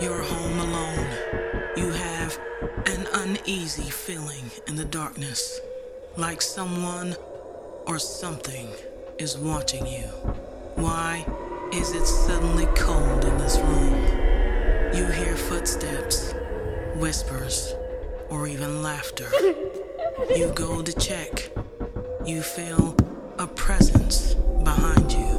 [0.00, 1.06] You're home alone.
[1.76, 2.38] You have
[2.86, 5.60] an uneasy feeling in the darkness,
[6.16, 7.16] like someone
[7.84, 8.68] or something
[9.18, 10.06] is watching you.
[10.76, 11.26] Why
[11.72, 14.94] is it suddenly cold in this room?
[14.94, 16.32] You hear footsteps,
[16.94, 17.74] whispers,
[18.30, 19.28] or even laughter.
[20.32, 21.50] You go to check.
[22.24, 22.94] You feel
[23.40, 25.37] a presence behind you.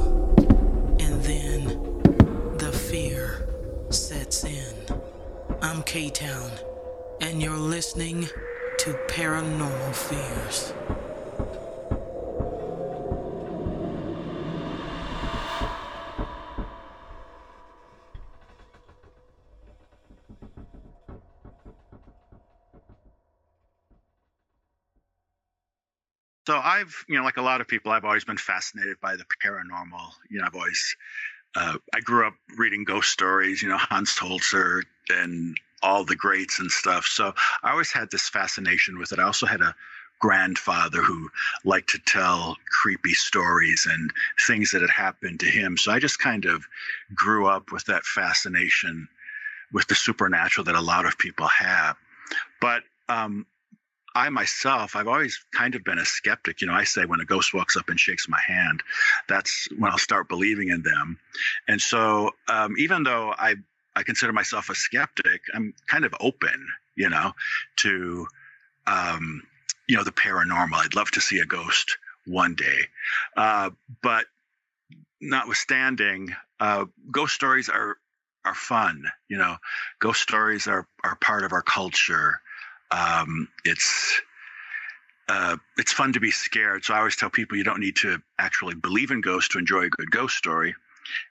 [5.62, 6.50] I'm K Town,
[7.20, 8.22] and you're listening
[8.78, 10.72] to Paranormal Fears.
[26.46, 29.24] So I've, you know, like a lot of people, I've always been fascinated by the
[29.44, 30.10] paranormal.
[30.30, 30.96] You know, I've always,
[31.54, 36.60] uh, I grew up reading ghost stories, you know, Hans Holzer and all the greats
[36.60, 37.06] and stuff.
[37.06, 39.18] So I always had this fascination with it.
[39.18, 39.74] I also had a
[40.20, 41.30] grandfather who
[41.64, 44.12] liked to tell creepy stories and
[44.46, 45.76] things that had happened to him.
[45.76, 46.64] So I just kind of
[47.14, 49.08] grew up with that fascination
[49.72, 51.96] with the supernatural that a lot of people have.
[52.60, 53.46] But um,
[54.14, 56.60] I myself, I've always kind of been a skeptic.
[56.60, 58.82] You know, I say when a ghost walks up and shakes my hand,
[59.28, 61.18] that's when I'll start believing in them.
[61.68, 63.54] And so, um, even though I
[64.00, 66.66] I consider myself a skeptic, I'm kind of open,
[66.96, 67.32] you know,
[67.76, 68.26] to
[68.86, 69.42] um,
[69.88, 70.74] you know the paranormal.
[70.74, 72.88] I'd love to see a ghost one day,
[73.36, 73.70] uh,
[74.02, 74.26] but
[75.20, 77.96] notwithstanding, uh, ghost stories are
[78.44, 79.04] are fun.
[79.28, 79.56] You know,
[80.00, 82.40] ghost stories are are part of our culture
[82.90, 84.20] um, it's
[85.28, 86.84] uh, it's fun to be scared.
[86.84, 89.82] So I always tell people you don't need to actually believe in ghosts to enjoy
[89.82, 90.74] a good ghost story.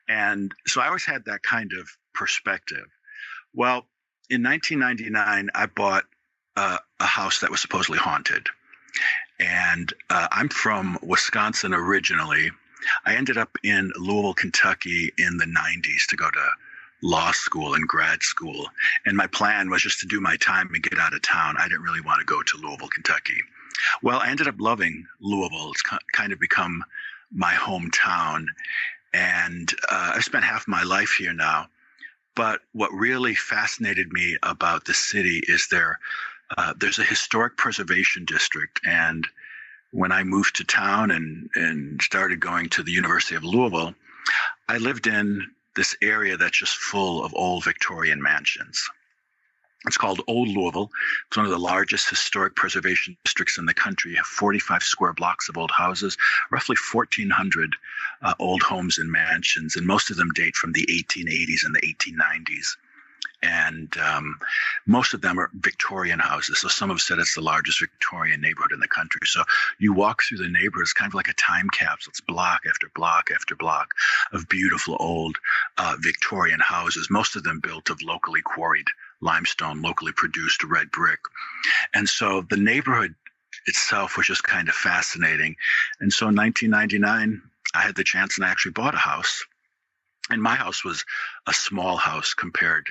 [0.08, 2.86] And so I always had that kind of perspective.
[3.54, 3.88] Well,
[4.30, 6.04] in 1999, I bought
[6.58, 8.48] uh, a house that was supposedly haunted.
[9.40, 12.52] And uh, I'm from Wisconsin originally.
[13.06, 16.48] I ended up in Louisville, Kentucky in the 90s to go to
[17.02, 18.68] law school and grad school.
[19.06, 21.56] And my plan was just to do my time and get out of town.
[21.58, 23.40] I didn't really want to go to Louisville, Kentucky.
[24.04, 25.72] Well, I ended up loving Louisville.
[25.72, 26.84] It's kind of become
[27.32, 28.48] my hometown.
[29.14, 31.68] And uh, I spent half my life here now.
[32.40, 36.00] But what really fascinated me about the city is there,
[36.58, 38.80] uh, there's a historic preservation district.
[38.86, 39.28] And
[39.92, 43.94] when I moved to town and, and started going to the University of Louisville,
[44.70, 48.90] I lived in this area that's just full of old Victorian mansions.
[49.86, 50.92] It's called Old Louisville.
[51.28, 54.12] It's one of the largest historic preservation districts in the country.
[54.12, 56.18] You have 45 square blocks of old houses,
[56.52, 57.76] roughly 1,400
[58.22, 61.82] uh, old homes and mansions, and most of them date from the 1880s and the
[61.82, 62.76] 1890s
[63.42, 64.38] and um,
[64.86, 66.60] most of them are Victorian houses.
[66.60, 69.22] So some have said it's the largest Victorian neighborhood in the country.
[69.26, 69.44] So
[69.78, 72.12] you walk through the neighborhood, it's kind of like a time capsule.
[72.12, 73.94] It's block after block after block
[74.34, 75.38] of beautiful old
[75.78, 78.88] uh, Victorian houses, most of them built of locally quarried
[79.22, 81.20] limestone, locally produced red brick.
[81.94, 83.16] And so the neighborhood
[83.66, 85.56] itself was just kind of fascinating.
[86.00, 87.42] And so in 1999,
[87.74, 89.44] I had the chance and I actually bought a house
[90.30, 91.06] and my house was
[91.48, 92.88] a small house compared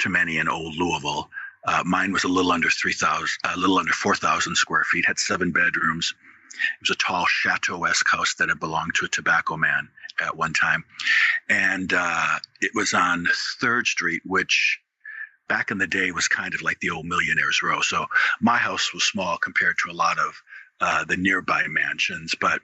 [0.00, 1.28] to many in old Louisville.
[1.66, 5.50] Uh, mine was a little under 3,000, a little under 4,000 square feet, had seven
[5.50, 6.14] bedrooms.
[6.54, 9.88] It was a tall chateau-esque house that had belonged to a tobacco man
[10.20, 10.84] at one time.
[11.48, 13.26] And uh, it was on
[13.60, 14.80] 3rd Street, which
[15.48, 17.80] back in the day was kind of like the old millionaire's row.
[17.80, 18.06] So
[18.40, 20.42] my house was small compared to a lot of
[20.80, 22.34] uh, the nearby mansions.
[22.40, 22.60] But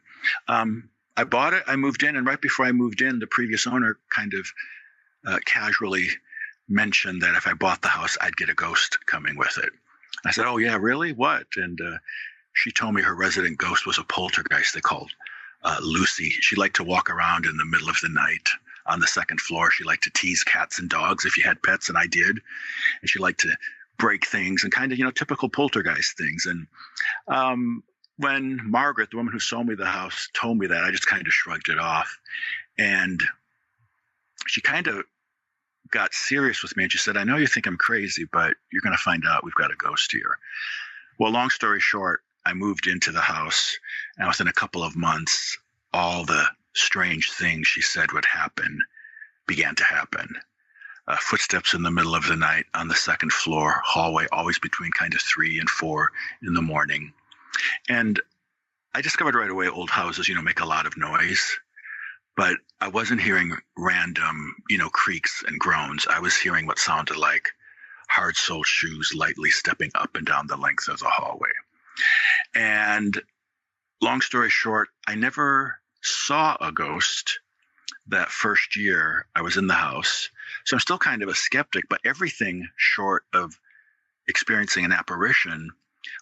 [0.48, 3.66] um, I bought it, I moved in, and right before I moved in, the previous
[3.66, 4.46] owner kind of
[5.26, 6.08] uh, casually
[6.68, 9.70] mentioned that if I bought the house, I'd get a ghost coming with it.
[10.24, 11.12] I said, "Oh yeah, really?
[11.12, 11.98] What?" And uh,
[12.52, 15.10] she told me her resident ghost was a poltergeist they called
[15.62, 16.30] uh, Lucy.
[16.30, 18.48] She liked to walk around in the middle of the night
[18.86, 19.70] on the second floor.
[19.70, 22.38] She liked to tease cats and dogs if you had pets, and I did.
[23.00, 23.56] And she liked to
[23.98, 26.46] break things and kind of you know typical poltergeist things.
[26.46, 26.66] And
[27.28, 27.82] um,
[28.16, 31.26] when Margaret, the woman who sold me the house, told me that, I just kind
[31.26, 32.18] of shrugged it off.
[32.78, 33.22] And
[34.46, 35.04] she kind of
[35.90, 38.82] got serious with me and she said, I know you think I'm crazy, but you're
[38.82, 40.38] going to find out we've got a ghost here.
[41.18, 43.78] Well, long story short, I moved into the house,
[44.18, 45.56] and within a couple of months,
[45.92, 46.44] all the
[46.74, 48.78] strange things she said would happen
[49.46, 50.28] began to happen.
[51.08, 54.92] Uh, footsteps in the middle of the night on the second floor, hallway, always between
[54.92, 56.12] kind of three and four
[56.46, 57.12] in the morning.
[57.88, 58.20] And
[58.94, 61.58] I discovered right away old houses, you know, make a lot of noise
[62.36, 66.06] but I wasn't hearing random, you know, creaks and groans.
[66.08, 67.48] I was hearing what sounded like
[68.08, 71.50] hard soled shoes lightly stepping up and down the length of the hallway.
[72.54, 73.20] And
[74.00, 77.40] long story short, I never saw a ghost
[78.08, 80.30] that first year I was in the house.
[80.64, 83.58] So I'm still kind of a skeptic, but everything short of
[84.28, 85.70] experiencing an apparition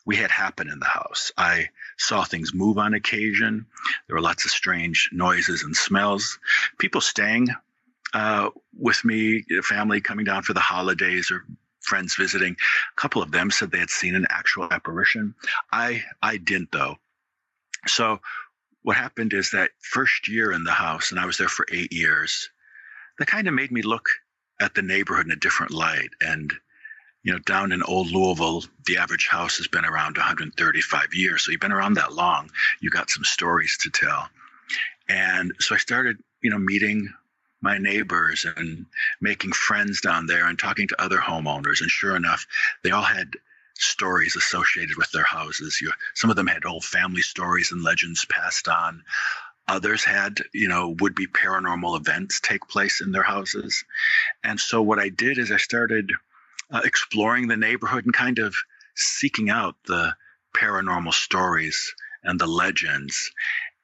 [0.04, 1.32] we had happen in the house.
[1.36, 3.66] I saw things move on occasion.
[4.06, 6.38] There were lots of strange noises and smells.
[6.78, 7.48] People staying
[8.12, 11.44] uh, with me, family coming down for the holidays or
[11.80, 12.52] friends visiting.
[12.52, 15.34] A couple of them said they had seen an actual apparition.
[15.72, 16.96] I I didn't though.
[17.86, 18.20] So
[18.82, 21.92] what happened is that first year in the house, and I was there for eight
[21.92, 22.48] years,
[23.18, 24.08] that kind of made me look
[24.60, 26.52] at the neighborhood in a different light and
[27.22, 31.42] you know, down in old Louisville, the average house has been around 135 years.
[31.42, 32.50] So you've been around that long.
[32.80, 34.28] You got some stories to tell.
[35.08, 37.12] And so I started, you know, meeting
[37.60, 38.86] my neighbors and
[39.20, 41.82] making friends down there and talking to other homeowners.
[41.82, 42.46] And sure enough,
[42.82, 43.32] they all had
[43.82, 45.78] stories associated with their houses.
[45.80, 49.02] You, some of them had old family stories and legends passed on.
[49.68, 53.84] Others had, you know, would be paranormal events take place in their houses.
[54.42, 56.10] And so what I did is I started
[56.70, 58.54] uh, exploring the neighborhood and kind of
[58.94, 60.14] seeking out the
[60.56, 61.94] paranormal stories
[62.24, 63.30] and the legends.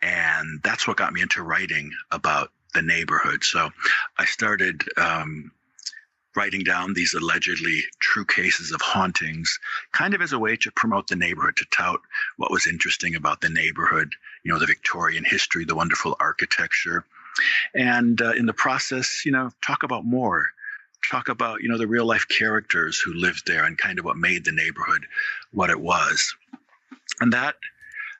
[0.02, 3.44] And that's what got me into writing about the neighborhood.
[3.44, 3.70] So
[4.18, 5.52] I started um,
[6.36, 9.58] writing down these allegedly true cases of hauntings,
[9.92, 12.00] kind of as a way to promote the neighborhood, to tout
[12.36, 17.04] what was interesting about the neighborhood, you know, the Victorian history, the wonderful architecture.
[17.74, 20.48] And uh, in the process, you know, talk about more
[21.10, 24.16] talk about you know the real life characters who lived there and kind of what
[24.16, 25.06] made the neighborhood
[25.52, 26.34] what it was
[27.20, 27.54] and that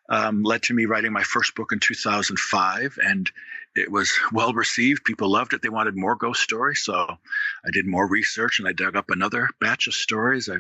[0.09, 3.31] um, led to me writing my first book in 2005 and
[3.77, 5.05] it was well received.
[5.05, 5.63] People loved it.
[5.63, 6.83] They wanted more ghost stories.
[6.83, 10.49] So i did more research and i dug up another batch of stories.
[10.49, 10.59] I,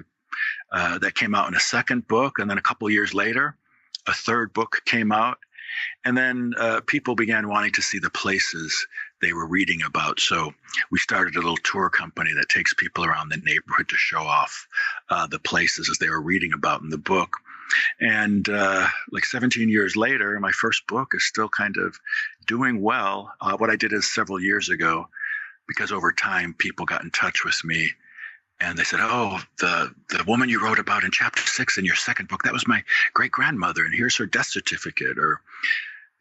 [0.70, 2.38] uh, that came out in a second book.
[2.38, 3.56] And then a couple years later
[4.06, 5.38] a third book came out.
[6.04, 8.86] And then uh, people began wanting to see the places
[9.20, 10.20] they were reading about.
[10.20, 10.52] So
[10.90, 14.66] we started a little tour company that takes people around the neighborhood to show off
[15.10, 17.36] uh, the places as they were reading about in the book.
[18.00, 21.98] And uh, like 17 years later, my first book is still kind of
[22.46, 23.32] doing well.
[23.40, 25.08] Uh, what I did is several years ago,
[25.68, 27.92] because over time people got in touch with me
[28.60, 31.96] and they said, "Oh, the the woman you wrote about in chapter six in your
[31.96, 32.82] second book, that was my
[33.12, 35.42] great grandmother, and here's her death certificate." Or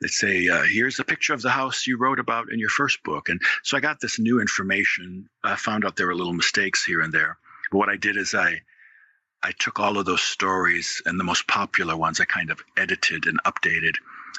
[0.01, 3.03] they'd say, uh, "Here's a picture of the house you wrote about in your first
[3.03, 5.29] book." And so I got this new information.
[5.43, 7.37] I found out there were little mistakes here and there.
[7.71, 8.61] But what I did is I
[9.45, 13.27] I took all of those stories and the most popular ones, I kind of edited
[13.27, 13.93] and updated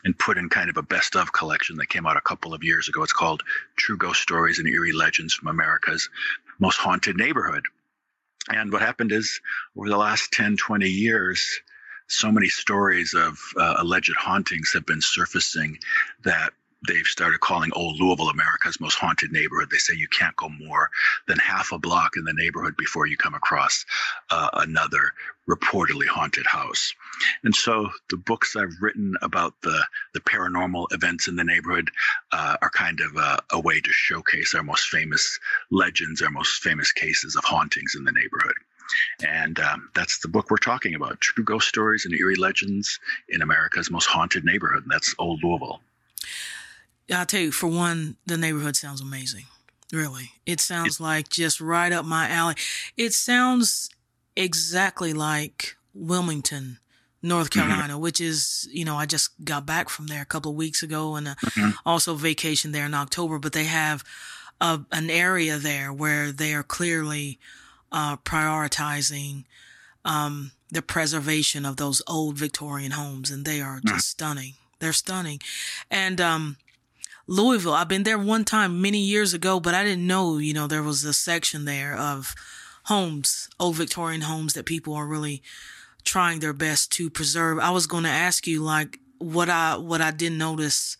[0.04, 2.64] and put in kind of a best of collection that came out a couple of
[2.64, 3.04] years ago.
[3.04, 3.44] It's called
[3.76, 6.10] True Ghost Stories and Eerie Legends from America's
[6.58, 7.66] Most Haunted Neighborhood.
[8.48, 9.40] And what happened is
[9.76, 11.60] over the last 10, 20 years,
[12.08, 15.78] so many stories of uh, alleged hauntings have been surfacing
[16.24, 16.52] that
[16.86, 19.68] they've started calling Old Louisville America's most haunted neighborhood.
[19.70, 20.90] They say you can't go more
[21.26, 23.84] than half a block in the neighborhood before you come across
[24.30, 25.12] uh, another
[25.48, 26.92] reportedly haunted house.
[27.44, 31.90] And so the books I've written about the, the paranormal events in the neighborhood
[32.32, 35.38] uh, are kind of a, a way to showcase our most famous
[35.70, 38.56] legends, our most famous cases of hauntings in the neighborhood.
[39.24, 43.42] And um, that's the book we're talking about True Ghost Stories and Eerie Legends in
[43.42, 44.84] America's Most Haunted Neighborhood.
[44.84, 45.80] And that's Old Louisville.
[47.12, 49.44] I'll tell you, for one, the neighborhood sounds amazing.
[49.92, 50.32] Really.
[50.44, 52.56] It sounds like just right up my alley.
[52.96, 53.88] It sounds
[54.34, 56.78] exactly like Wilmington,
[57.22, 57.60] North mm-hmm.
[57.60, 58.02] Carolina, mm-hmm.
[58.02, 61.14] which is, you know, I just got back from there a couple of weeks ago
[61.14, 61.70] and uh, mm-hmm.
[61.84, 64.02] also vacation there in October, but they have
[64.60, 67.38] a, an area there where they are clearly
[67.92, 69.44] uh, prioritizing
[70.04, 73.98] um, the preservation of those old Victorian homes, and they are just mm-hmm.
[73.98, 74.54] stunning.
[74.78, 75.40] They're stunning.
[75.90, 76.56] And um,
[77.26, 77.74] Louisville.
[77.74, 80.82] I've been there one time many years ago, but I didn't know, you know, there
[80.82, 82.34] was a section there of
[82.84, 85.42] homes, old Victorian homes that people are really
[86.04, 87.58] trying their best to preserve.
[87.58, 90.96] I was going to ask you like what I what I didn't notice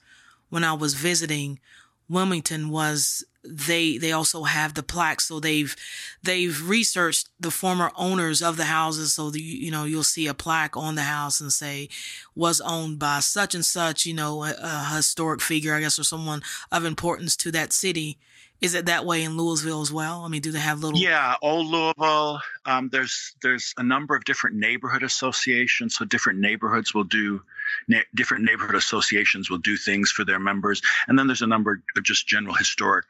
[0.49, 1.61] when I was visiting
[2.09, 5.77] Wilmington was they they also have the plaques so they've
[6.23, 10.35] they've researched the former owners of the houses so the, you know you'll see a
[10.35, 11.89] plaque on the house and say
[12.35, 16.05] was owned by such and such you know a, a historic figure i guess or
[16.05, 18.19] someone of importance to that city
[18.61, 20.23] is it that way in Louisville as well?
[20.25, 20.99] I mean, do they have little?
[20.99, 22.41] Yeah, old Louisville.
[22.65, 25.97] Um, there's there's a number of different neighborhood associations.
[25.97, 27.43] So different neighborhoods will do
[27.89, 31.83] na- different neighborhood associations will do things for their members, and then there's a number
[31.97, 33.07] of just general historic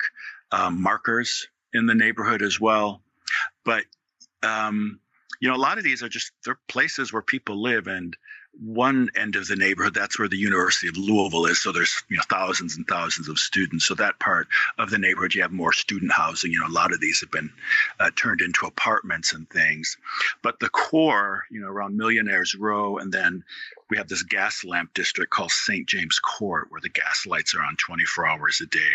[0.53, 3.03] um, markers in the neighborhood as well.
[3.65, 3.85] But
[4.43, 5.01] um,
[5.41, 8.17] you know, a lot of these are just they're places where people live, and
[8.59, 11.63] one end of the neighborhood that's where the university of louisville is.
[11.63, 13.87] So there's you know thousands and thousands of students.
[13.87, 14.49] So that part
[14.79, 16.53] of the neighborhood you have more student housing.
[16.53, 17.51] You know a lot of these have been
[18.01, 19.99] uh, turned into apartments and things.
[20.43, 23.45] But the core you know around millionaires row and then
[23.91, 27.63] we have this gas lamp district called st james court where the gas lights are
[27.63, 28.93] on 24 hours a day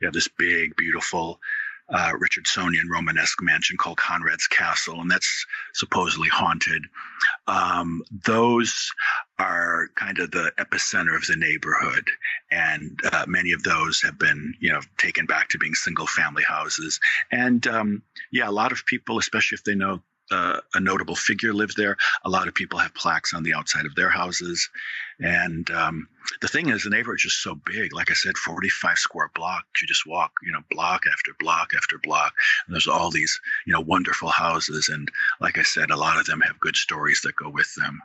[0.00, 1.40] you have this big beautiful
[1.92, 6.84] uh, Richardsonian Romanesque mansion called Conrad's Castle, and that's supposedly haunted.
[7.46, 8.90] Um, those
[9.38, 12.08] are kind of the epicenter of the neighborhood,
[12.50, 17.00] and uh, many of those have been, you know, taken back to being single-family houses.
[17.32, 20.00] And um, yeah, a lot of people, especially if they know
[20.30, 21.96] uh, a notable figure lives there.
[22.24, 24.68] A lot of people have plaques on the outside of their houses.
[25.18, 26.08] And um,
[26.40, 27.94] the thing is, the neighborhood is just so big.
[27.94, 29.82] Like I said, 45 square blocks.
[29.82, 32.32] You just walk, you know, block after block after block.
[32.66, 34.88] And there's all these, you know, wonderful houses.
[34.88, 35.10] And
[35.40, 38.00] like I said, a lot of them have good stories that go with them.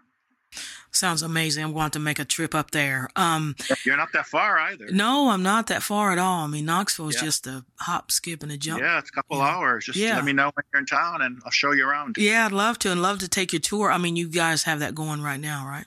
[0.96, 1.64] Sounds amazing.
[1.64, 3.10] I'm going to make a trip up there.
[3.18, 4.88] Um, You're not that far either.
[4.92, 6.46] No, I'm not that far at all.
[6.46, 7.24] I mean, Knoxville is yeah.
[7.24, 8.82] just a hop, skip, and a jump.
[8.82, 9.44] Yeah, it's a couple yeah.
[9.44, 9.86] hours.
[9.86, 10.16] Just yeah.
[10.16, 12.16] let me know when you're in town, and I'll show you around.
[12.18, 13.92] Yeah, I'd love to, and love to take your tour.
[13.92, 15.86] I mean, you guys have that going right now, right?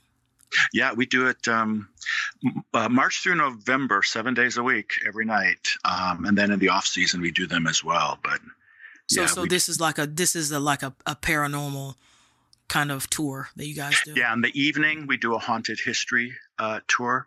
[0.72, 1.88] Yeah, we do it um,
[2.74, 6.68] uh, March through November, seven days a week, every night, um, and then in the
[6.68, 8.18] off season we do them as well.
[8.22, 8.40] But
[9.06, 11.94] so, yeah, so we, this is like a this is a, like a, a paranormal
[12.68, 14.14] kind of tour that you guys do?
[14.16, 17.26] Yeah, in the evening we do a haunted history uh, tour,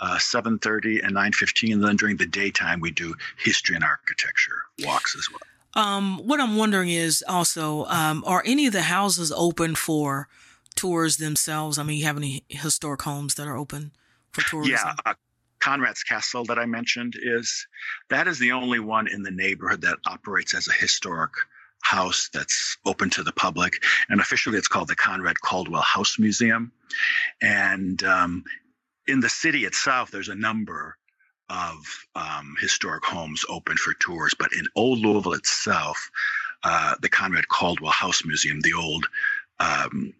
[0.00, 5.16] uh, 7:30 and 9:15, and then during the daytime we do history and architecture walks
[5.16, 5.40] as well.
[5.76, 10.26] Um, what I'm wondering is also, um, are any of the houses open for
[10.74, 11.78] tours themselves?
[11.78, 13.92] I mean, you have any historic homes that are open
[14.32, 14.72] for tourism?
[14.72, 15.14] Yeah, uh,
[15.60, 17.66] Conrad's Castle that I mentioned is
[18.08, 21.32] that is the only one in the neighborhood that operates as a historic
[21.86, 23.82] house that's open to the public.
[24.08, 26.72] And officially, it's called the Conrad Caldwell House Museum.
[27.40, 28.44] And um,
[29.06, 30.96] in the city itself, there's a number
[31.48, 31.76] of
[32.14, 34.34] um, historic homes open for tours.
[34.38, 36.10] But in Old Louisville itself,
[36.64, 39.06] uh, the Conrad Caldwell House Museum, the old
[39.60, 40.12] um,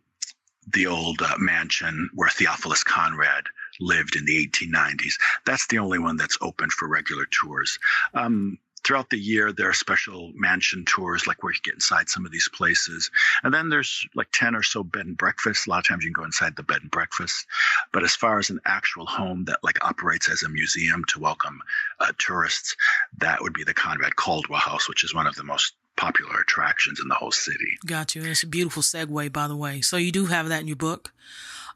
[0.73, 3.45] the old uh, mansion where Theophilus Conrad
[3.79, 5.15] lived in the 1890s.
[5.45, 7.79] That's the only one that's open for regular tours.
[8.15, 12.25] Um, throughout the year there are special mansion tours like where you get inside some
[12.25, 13.11] of these places.
[13.43, 16.13] And then there's like 10 or so bed and breakfasts a lot of times you
[16.15, 17.47] can go inside the bed and breakfast.
[17.93, 21.61] But as far as an actual home that like operates as a museum to welcome
[21.99, 22.77] uh, tourists
[23.19, 27.01] that would be the conrad caldwell house which is one of the most popular attractions
[27.01, 27.79] in the whole city.
[27.85, 28.23] Got you.
[28.23, 29.81] It's a beautiful segue by the way.
[29.81, 31.13] So you do have that in your book.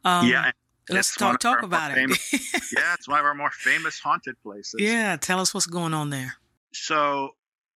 [0.04, 0.52] Um, yeah
[0.88, 1.94] Let's talk talk about it.
[1.94, 2.32] Famous,
[2.72, 4.80] yeah, it's one of our more famous haunted places.
[4.80, 6.39] Yeah, tell us what's going on there
[6.72, 7.30] so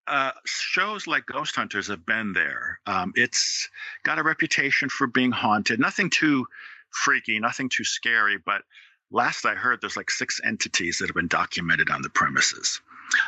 [0.07, 2.81] uh, shows like Ghost Hunters have been there.
[2.87, 3.69] Um, it's
[4.03, 5.81] got a reputation for being haunted.
[5.81, 6.47] Nothing too
[6.91, 8.63] freaky, nothing too scary, but
[9.11, 12.81] last I heard, there's like six entities that have been documented on the premises.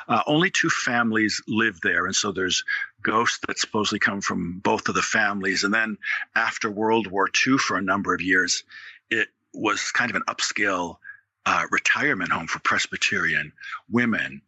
[0.09, 2.65] Uh, only two families live there, and so there's
[3.03, 5.65] ghosts that supposedly come from both of the families.
[5.65, 5.99] And then
[6.35, 8.65] after World War II, for a number of years,
[9.11, 10.97] it was kind of an upscale
[11.45, 13.53] uh, retirement home for Presbyterian
[13.91, 14.43] women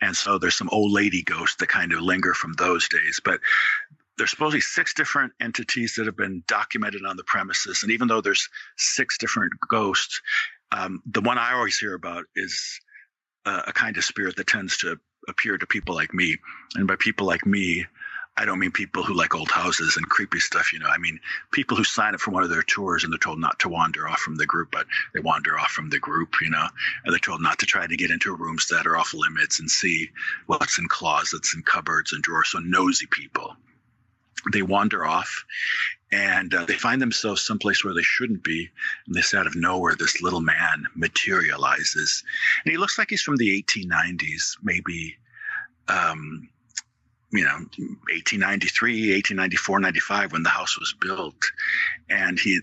[0.00, 3.20] and so there's some old lady ghosts that kind of linger from those days.
[3.24, 3.40] But
[4.18, 7.82] there's supposedly six different entities that have been documented on the premises.
[7.82, 10.20] And even though there's six different ghosts,
[10.72, 12.80] um, the one I always hear about is
[13.46, 16.36] a kind of spirit that tends to appear to people like me.
[16.74, 17.86] And by people like me,
[18.40, 20.88] I don't mean people who like old houses and creepy stuff, you know.
[20.88, 21.20] I mean
[21.52, 24.08] people who sign up for one of their tours and they're told not to wander
[24.08, 26.66] off from the group, but they wander off from the group, you know.
[27.04, 29.70] And they're told not to try to get into rooms that are off limits and
[29.70, 30.08] see
[30.46, 32.48] what's in closets and cupboards and drawers.
[32.48, 33.56] So nosy people.
[34.54, 35.44] They wander off
[36.10, 38.70] and uh, they find themselves someplace where they shouldn't be.
[39.06, 42.24] And this out of nowhere, this little man materializes.
[42.64, 45.18] And he looks like he's from the 1890s, maybe.
[45.88, 46.48] Um,
[47.32, 51.52] you know 1893 1894 95 when the house was built
[52.08, 52.60] and he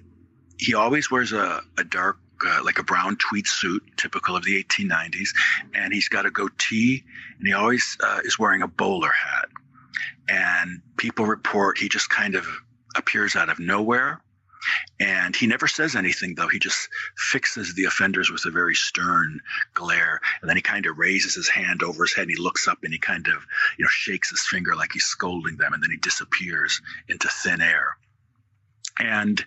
[0.57, 4.63] he always wears a, a dark uh, like a brown tweed suit, typical of the
[4.63, 5.29] 1890s,
[5.74, 7.03] and he's got a goatee,
[7.38, 9.50] and he always uh, is wearing a bowler hat.
[10.29, 12.45] And people report he just kind of
[12.95, 14.21] appears out of nowhere.
[14.99, 16.47] And he never says anything, though.
[16.47, 19.39] He just fixes the offenders with a very stern
[19.73, 20.19] glare.
[20.41, 22.83] And then he kind of raises his hand over his head and he looks up
[22.83, 23.45] and he kind of,
[23.77, 25.73] you know, shakes his finger like he's scolding them.
[25.73, 27.97] And then he disappears into thin air.
[28.99, 29.43] And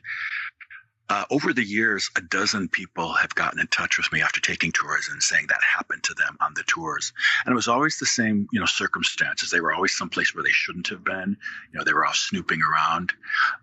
[1.10, 4.70] uh, over the years, a dozen people have gotten in touch with me after taking
[4.70, 7.12] tours and saying that happened to them on the tours.
[7.44, 9.50] And it was always the same, you know, circumstances.
[9.50, 11.36] They were always someplace where they shouldn't have been.
[11.72, 13.12] You know, they were all snooping around.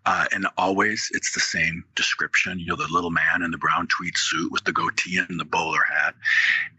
[0.05, 3.87] Uh, and always it's the same description, you know, the little man in the brown
[3.87, 6.15] tweed suit with the goatee and the bowler hat.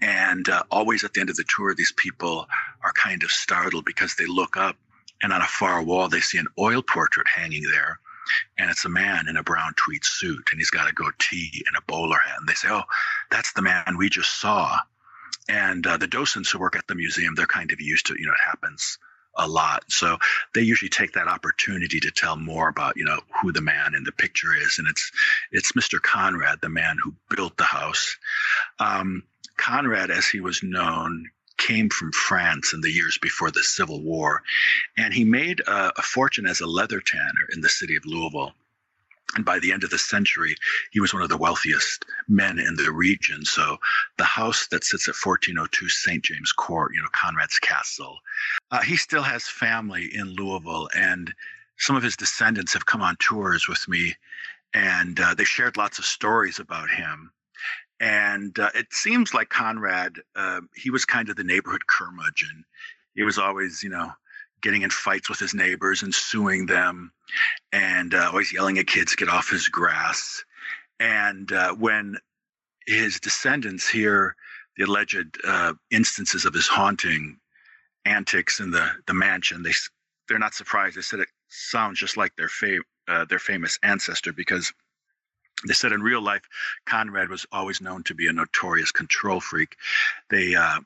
[0.03, 2.47] And uh, always at the end of the tour, these people
[2.85, 4.77] are kind of startled because they look up
[5.23, 7.99] and on a far wall, they see an oil portrait hanging there
[8.57, 11.77] and it's a man in a brown tweed suit and he's got a goatee and
[11.77, 12.83] a bowler hat and they say oh
[13.31, 14.77] that's the man we just saw.
[15.51, 18.27] And uh, the docents who work at the museum they're kind of used to you
[18.27, 18.99] know it happens
[19.39, 19.85] a lot.
[19.89, 20.19] So
[20.53, 24.05] they usually take that opportunity to tell more about you know who the man in
[24.05, 25.11] the picture is and it's
[25.53, 28.17] it's mr conrad the man who built the house.
[28.79, 29.23] Um,
[29.57, 34.43] conrad as he was known came from France in the years before the Civil War,
[34.97, 38.53] and he made a, a fortune as a leather tanner in the city of Louisville.
[39.35, 40.57] And by the end of the century,
[40.91, 43.45] he was one of the wealthiest men in the region.
[43.45, 43.77] So
[44.17, 46.25] the house that sits at 1402 St.
[46.25, 48.19] James Court, you know, Conrad's Castle,
[48.71, 50.89] uh, he still has family in Louisville.
[50.95, 51.35] And
[51.77, 54.15] some of his descendants have come on tours with me
[54.75, 57.33] and uh, they shared lots of stories about him.
[58.01, 62.65] And uh, it seems like Conrad, uh, he was kind of the neighborhood curmudgeon.
[63.15, 64.13] He was always, you know,
[64.63, 67.13] getting in fights with his neighbors and suing them
[67.73, 70.45] and uh, always yelling at kids, get off his grass.
[71.01, 72.17] And uh, when
[72.87, 74.37] his descendants hear
[74.77, 77.39] the alleged uh, instances of his haunting
[78.05, 79.73] antics in the, the mansion, they,
[80.29, 80.97] they're not surprised.
[80.97, 84.73] They said it sounds just like their, fa- uh, their famous ancestor because–
[85.67, 86.43] they said in real life,
[86.87, 89.77] Conrad was always known to be a notorious control freak.
[90.31, 90.81] They uh,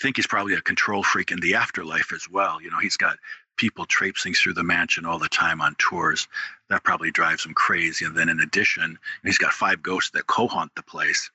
[0.00, 2.60] think he's probably a control freak in the afterlife as well.
[2.62, 3.16] You know, he's got
[3.56, 6.26] people traipsing through the mansion all the time on tours.
[6.68, 8.04] That probably drives him crazy.
[8.04, 11.30] And then in addition, he's got five ghosts that co-haunt the place.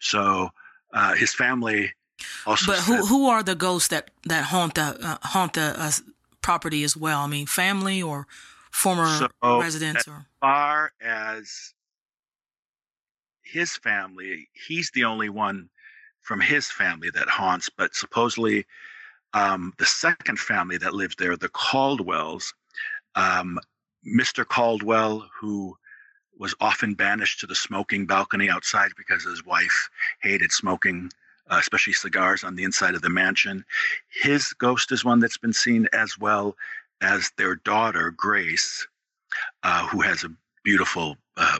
[0.00, 0.50] So
[0.92, 1.92] uh, his family
[2.44, 2.72] also.
[2.72, 5.92] But who said, who are the ghosts that that haunt the uh, haunt the uh,
[6.42, 7.20] property as well?
[7.20, 8.26] I mean, family or
[8.72, 11.74] former so residents as or far as
[13.50, 15.68] his family, he's the only one
[16.20, 18.66] from his family that haunts, but supposedly
[19.32, 22.52] um, the second family that lived there, the Caldwells,
[23.14, 23.58] um,
[24.06, 24.46] Mr.
[24.46, 25.76] Caldwell, who
[26.38, 29.90] was often banished to the smoking balcony outside because his wife
[30.22, 31.10] hated smoking,
[31.50, 33.64] uh, especially cigars on the inside of the mansion.
[34.08, 36.56] His ghost is one that's been seen as well
[37.02, 38.86] as their daughter, Grace,
[39.62, 40.32] uh, who has a
[40.64, 41.58] beautiful uh,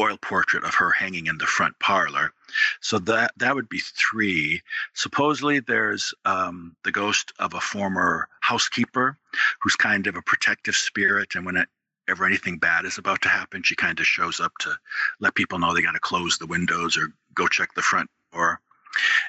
[0.00, 2.32] oil portrait of her hanging in the front parlor.
[2.80, 4.62] So that that would be three.
[4.94, 9.18] Supposedly, there's um, the ghost of a former housekeeper
[9.62, 11.64] who's kind of a protective spirit, and when
[12.08, 14.76] ever anything bad is about to happen, she kind of shows up to
[15.20, 18.60] let people know they got to close the windows or go check the front door.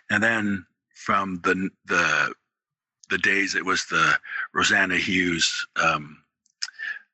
[0.09, 2.33] And then from the the
[3.09, 4.17] the days it was the
[4.53, 6.21] Rosanna Hughes um,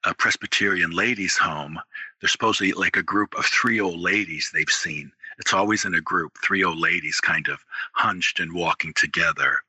[0.03, 1.79] a Presbyterian ladies' home,
[2.19, 5.11] there's supposedly like a group of three old ladies they've seen.
[5.39, 9.59] It's always in a group, three old ladies kind of hunched and walking together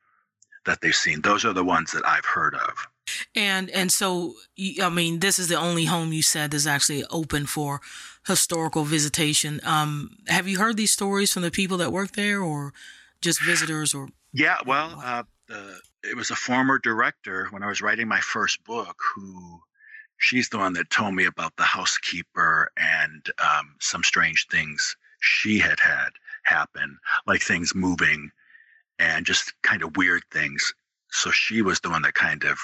[0.65, 1.21] that they've seen.
[1.21, 2.87] Those are the ones that I've heard of.
[3.35, 4.35] And and so
[4.81, 7.81] I mean, this is the only home you said that's actually open for
[8.25, 9.59] historical visitation.
[9.63, 12.73] Um, have you heard these stories from the people that work there, or
[13.21, 13.93] just visitors?
[13.93, 18.21] Or yeah, well, uh, the, it was a former director when I was writing my
[18.21, 19.61] first book who
[20.23, 25.59] she's the one that told me about the housekeeper and um, some strange things she
[25.59, 26.11] had had
[26.43, 28.31] happen, like things moving
[28.99, 30.73] and just kind of weird things.
[31.11, 32.57] So she was the one that kind of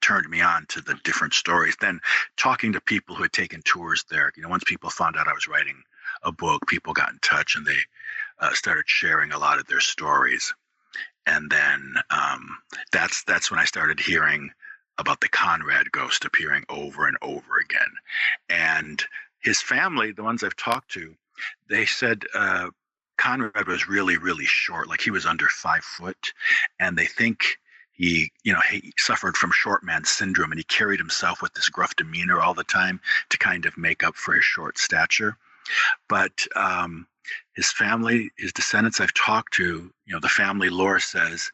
[0.00, 1.76] turned me on to the different stories.
[1.78, 2.00] Then
[2.38, 5.34] talking to people who had taken tours there, you know, once people found out I
[5.34, 5.76] was writing
[6.22, 7.76] a book, people got in touch and they
[8.40, 10.54] uh, started sharing a lot of their stories.
[11.26, 12.56] And then um,
[12.90, 14.50] that's that's when I started hearing
[14.98, 17.90] about the Conrad ghost appearing over and over again.
[18.48, 19.02] And
[19.40, 21.14] his family, the ones I've talked to,
[21.68, 22.70] they said uh,
[23.18, 26.32] Conrad was really, really short, like he was under five foot.
[26.80, 27.58] And they think
[27.92, 31.68] he, you know, he suffered from short man syndrome and he carried himself with this
[31.68, 35.36] gruff demeanor all the time to kind of make up for his short stature.
[36.08, 37.06] But um,
[37.54, 41.50] his family, his descendants I've talked to, you know, the family lore says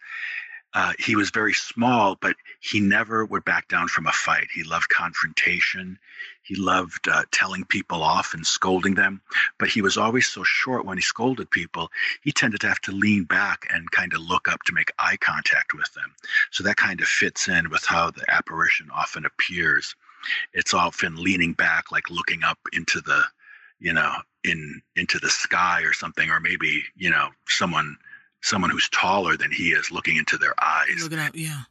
[0.75, 4.49] uh, he was very small, but he never would back down from a fight.
[4.55, 5.99] He loved confrontation.
[6.43, 9.21] He loved uh, telling people off and scolding them.
[9.59, 11.91] But he was always so short when he scolded people,
[12.23, 15.19] he tended to have to lean back and kind of look up to make eye
[15.19, 16.15] contact with them.
[16.51, 19.95] So that kind of fits in with how the apparition often appears.
[20.55, 23.23] It's often leaning back, like looking up into the,
[23.79, 27.97] you know, in into the sky or something, or maybe you know someone
[28.42, 31.02] someone who's taller than he is looking into their eyes.
[31.02, 31.62] Looking yeah.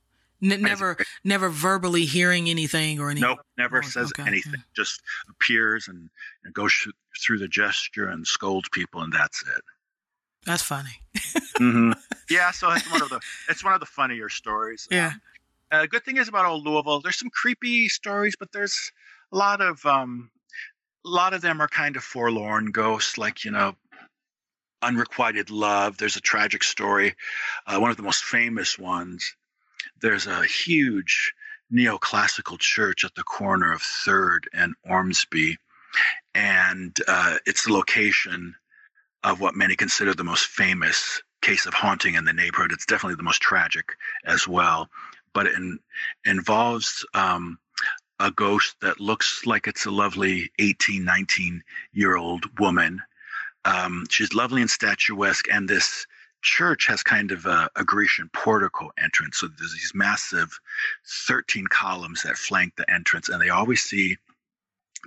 [0.44, 3.30] N- never, never verbally hearing anything or anything.
[3.30, 4.54] Nope, never oh, says okay, anything.
[4.56, 4.64] Yeah.
[4.76, 6.10] Just appears and,
[6.44, 6.88] and goes sh-
[7.24, 9.64] through the gesture and scolds people, and that's it.
[10.46, 11.02] That's funny.
[11.60, 11.92] mm-hmm.
[12.30, 14.88] Yeah, so it's one of the it's one of the funnier stories.
[14.90, 15.08] Yeah.
[15.08, 15.22] Um,
[15.70, 18.94] uh, good thing is about old Louisville, there's some creepy stories, but there's
[19.34, 20.32] a lot of um,
[21.06, 23.76] a lot of them are kind of forlorn ghosts, like you know
[24.82, 25.98] unrequited love.
[25.98, 27.16] There's a tragic story,
[27.68, 29.36] uh, one of the most famous ones.
[30.02, 31.34] There's a huge
[31.74, 35.58] neoclassical church at the corner of Third and Ormsby,
[36.36, 38.56] and uh, it's the location
[39.24, 42.72] of what many consider the most famous case of haunting in the neighborhood.
[42.72, 44.90] It's definitely the most tragic as well,
[45.34, 45.80] but it in,
[46.26, 47.60] involves um,
[48.20, 51.64] a ghost that looks like it's a lovely 18, 19
[51.94, 53.02] year old woman
[53.66, 56.06] um, she's lovely and statuesque, and this
[56.42, 59.38] church has kind of a, a, Grecian portico entrance.
[59.38, 60.60] So there's these massive
[61.28, 64.18] 13 columns that flank the entrance, and they always see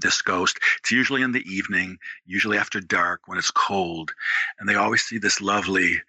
[0.01, 0.59] this ghost.
[0.79, 4.13] It's usually in the evening, usually after dark when it's cold,
[4.59, 6.01] and they always see this lovely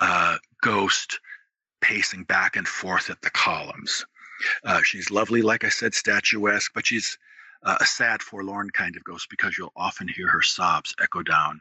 [0.00, 1.20] uh, ghost
[1.80, 4.04] pacing back and forth at the columns.
[4.64, 7.18] Uh, she's lovely, like I said, statuesque, but she's
[7.62, 11.60] uh, a sad, forlorn kind of ghost because you'll often hear her sobs echo down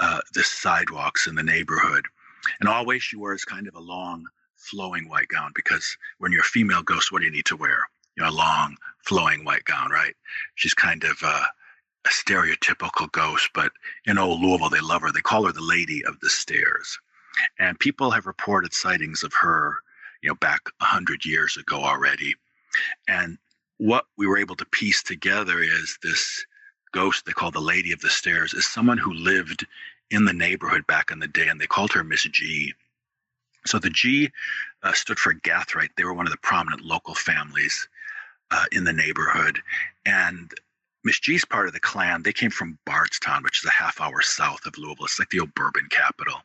[0.00, 2.04] uh, the sidewalks in the neighborhood.
[2.58, 4.24] And always she wears kind of a long,
[4.56, 7.78] flowing white gown because when you're a female ghost, what do you need to wear?
[8.16, 10.14] You know, a long, flowing white gown, right?
[10.54, 11.44] She's kind of uh,
[12.06, 13.72] a stereotypical ghost, but
[14.06, 15.12] in old Louisville, they love her.
[15.12, 16.98] They call her the Lady of the Stairs.
[17.58, 19.76] And people have reported sightings of her,
[20.22, 22.34] you know, back a hundred years ago already.
[23.06, 23.38] And
[23.78, 26.44] what we were able to piece together is this
[26.92, 29.66] ghost they call the Lady of the Stairs is someone who lived
[30.10, 32.74] in the neighborhood back in the day, and they called her Miss G.
[33.66, 34.30] So the G
[34.82, 35.90] uh, stood for Gathright.
[35.96, 37.88] They were one of the prominent local families
[38.50, 39.60] uh, in the neighborhood.
[40.06, 40.50] And
[41.04, 44.22] Miss G's part of the clan, they came from Bardstown, which is a half hour
[44.22, 45.06] south of Louisville.
[45.06, 46.42] It's like the old bourbon capital.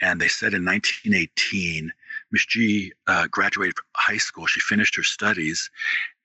[0.00, 1.92] And they said in 1918,
[2.32, 4.46] Miss G uh, graduated high school.
[4.46, 5.70] She finished her studies,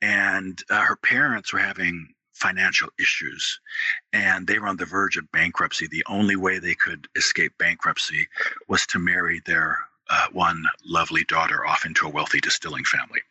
[0.02, 3.60] and uh, her parents were having financial issues
[4.14, 5.88] and they were on the verge of bankruptcy.
[5.88, 8.28] The only way they could escape bankruptcy
[8.68, 13.22] was to marry their uh, one lovely daughter off into a wealthy distilling family.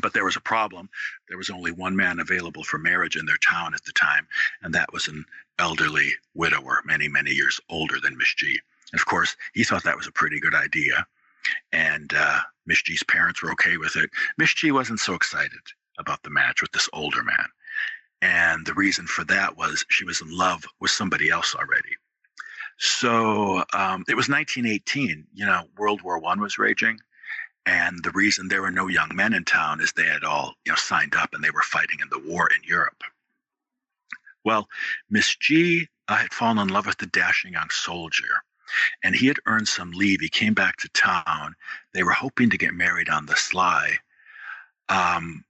[0.00, 0.88] But there was a problem.
[1.28, 4.28] There was only one man available for marriage in their town at the time,
[4.62, 5.24] and that was an
[5.58, 8.60] elderly widower, many, many years older than Miss G.
[8.94, 11.06] Of course, he thought that was a pretty good idea.
[11.72, 14.10] And uh, Miss G's parents were okay with it.
[14.38, 15.60] Miss G wasn't so excited
[15.98, 17.46] about the match with this older man.
[18.22, 21.96] And the reason for that was she was in love with somebody else already.
[22.78, 25.26] So um, it was 1918.
[25.34, 26.98] You know, World War One was raging,
[27.66, 30.72] and the reason there were no young men in town is they had all you
[30.72, 33.02] know signed up and they were fighting in the war in Europe.
[34.44, 34.68] Well,
[35.10, 38.42] Miss G uh, had fallen in love with the dashing young soldier,
[39.04, 40.20] and he had earned some leave.
[40.20, 41.54] He came back to town.
[41.92, 43.98] They were hoping to get married on the sly,
[44.88, 45.44] um,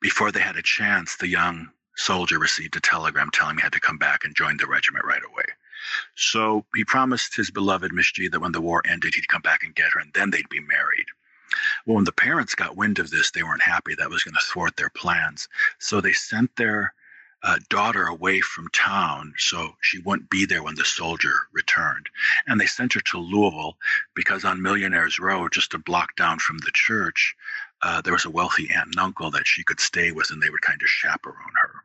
[0.00, 3.72] before they had a chance, the young soldier received a telegram telling him he had
[3.72, 5.44] to come back and join the regiment right away.
[6.16, 9.62] So he promised his beloved Miss G that when the war ended, he'd come back
[9.62, 11.06] and get her, and then they'd be married.
[11.86, 13.94] Well, when the parents got wind of this, they weren't happy.
[13.94, 15.48] That was going to thwart their plans.
[15.78, 16.94] So they sent their
[17.42, 22.08] uh, daughter away from town so she wouldn't be there when the soldier returned.
[22.46, 23.76] And they sent her to Louisville
[24.14, 27.36] because on Millionaires Row, just a block down from the church,
[27.82, 30.50] uh, there was a wealthy aunt and uncle that she could stay with, and they
[30.50, 31.84] would kind of chaperone her.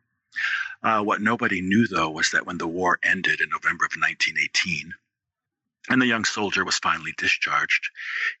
[0.82, 4.92] Uh, what nobody knew, though, was that when the war ended in November of 1918,
[5.88, 7.88] and the young soldier was finally discharged,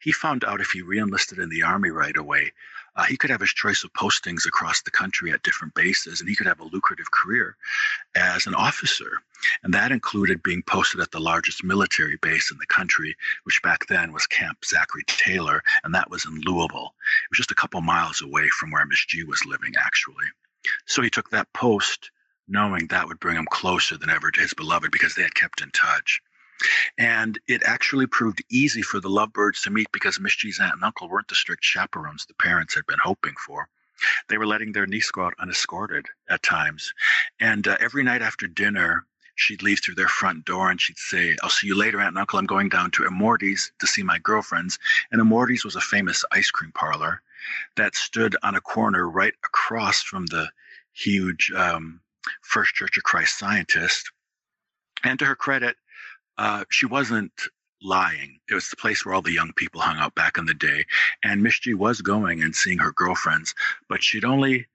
[0.00, 2.52] he found out if he reenlisted in the army right away,
[2.96, 6.28] uh, he could have his choice of postings across the country at different bases, and
[6.28, 7.56] he could have a lucrative career
[8.14, 9.10] as an officer.
[9.62, 13.86] And that included being posted at the largest military base in the country, which back
[13.86, 16.94] then was Camp Zachary Taylor, and that was in Louisville.
[17.24, 20.26] It was just a couple miles away from where Miss G was living, actually.
[20.86, 22.10] So he took that post
[22.48, 25.62] knowing that would bring him closer than ever to his beloved because they had kept
[25.62, 26.20] in touch.
[26.98, 30.84] And it actually proved easy for the lovebirds to meet because Miss G's aunt and
[30.84, 33.68] uncle weren't the strict chaperones the parents had been hoping for.
[34.28, 36.92] They were letting their niece go out unescorted at times.
[37.40, 41.36] And uh, every night after dinner, she'd leave through their front door and she'd say,
[41.42, 42.38] I'll see you later, Aunt and Uncle.
[42.38, 44.78] I'm going down to Immorti's to see my girlfriends.
[45.10, 47.22] And Immorti's was a famous ice cream parlor
[47.76, 50.48] that stood on a corner right across from the
[50.92, 52.00] huge um,
[52.42, 54.10] First Church of Christ scientist.
[55.02, 55.76] And to her credit,
[56.38, 57.32] uh, she wasn't
[57.82, 58.40] lying.
[58.50, 60.84] It was the place where all the young people hung out back in the day.
[61.22, 63.54] And Miss G was going and seeing her girlfriends,
[63.88, 64.66] but she'd only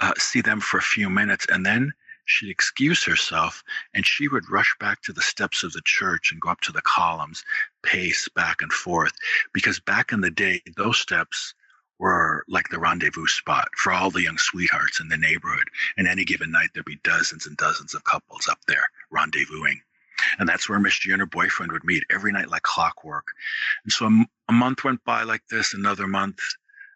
[0.00, 1.92] uh, see them for a few minutes and then
[2.26, 6.40] she'd excuse herself and she would rush back to the steps of the church and
[6.40, 7.42] go up to the columns,
[7.82, 9.12] pace back and forth.
[9.54, 11.54] Because back in the day, those steps
[11.98, 15.68] were like the rendezvous spot for all the young sweethearts in the neighborhood.
[15.96, 19.80] And any given night, there'd be dozens and dozens of couples up there rendezvousing.
[20.38, 23.32] And that's where Miss G and her boyfriend would meet every night like clockwork.
[23.84, 24.10] And so
[24.48, 26.40] a, month went by like this, another month.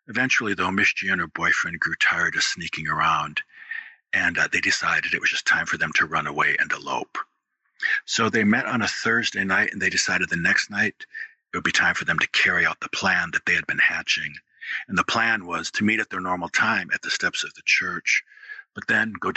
[0.09, 3.43] Eventually, though, Miss G and her boyfriend grew tired of sneaking around
[4.13, 7.19] and uh, they decided it was just time for them to run away and elope.
[8.05, 10.95] So they met on a Thursday night and they decided the next night
[11.53, 13.79] it would be time for them to carry out the plan that they had been
[13.79, 14.35] hatching.
[14.89, 17.63] And the plan was to meet at their normal time at the steps of the
[17.65, 18.23] church,
[18.75, 19.33] but then go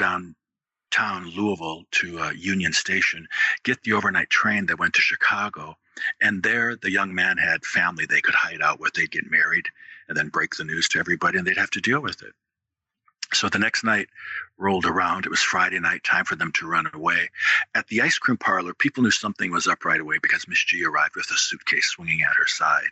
[0.95, 3.27] downtown Louisville to uh, Union Station,
[3.63, 5.77] get the overnight train that went to Chicago.
[6.21, 8.93] And there, the young man had family they could hide out with.
[8.93, 9.67] They'd get married
[10.08, 12.34] and then break the news to everybody, and they'd have to deal with it.
[13.34, 14.08] So the next night
[14.58, 15.25] rolled around.
[15.25, 17.29] It was Friday night, time for them to run away.
[17.73, 20.84] At the ice cream parlor, people knew something was up right away because Miss G
[20.84, 22.91] arrived with a suitcase swinging at her side.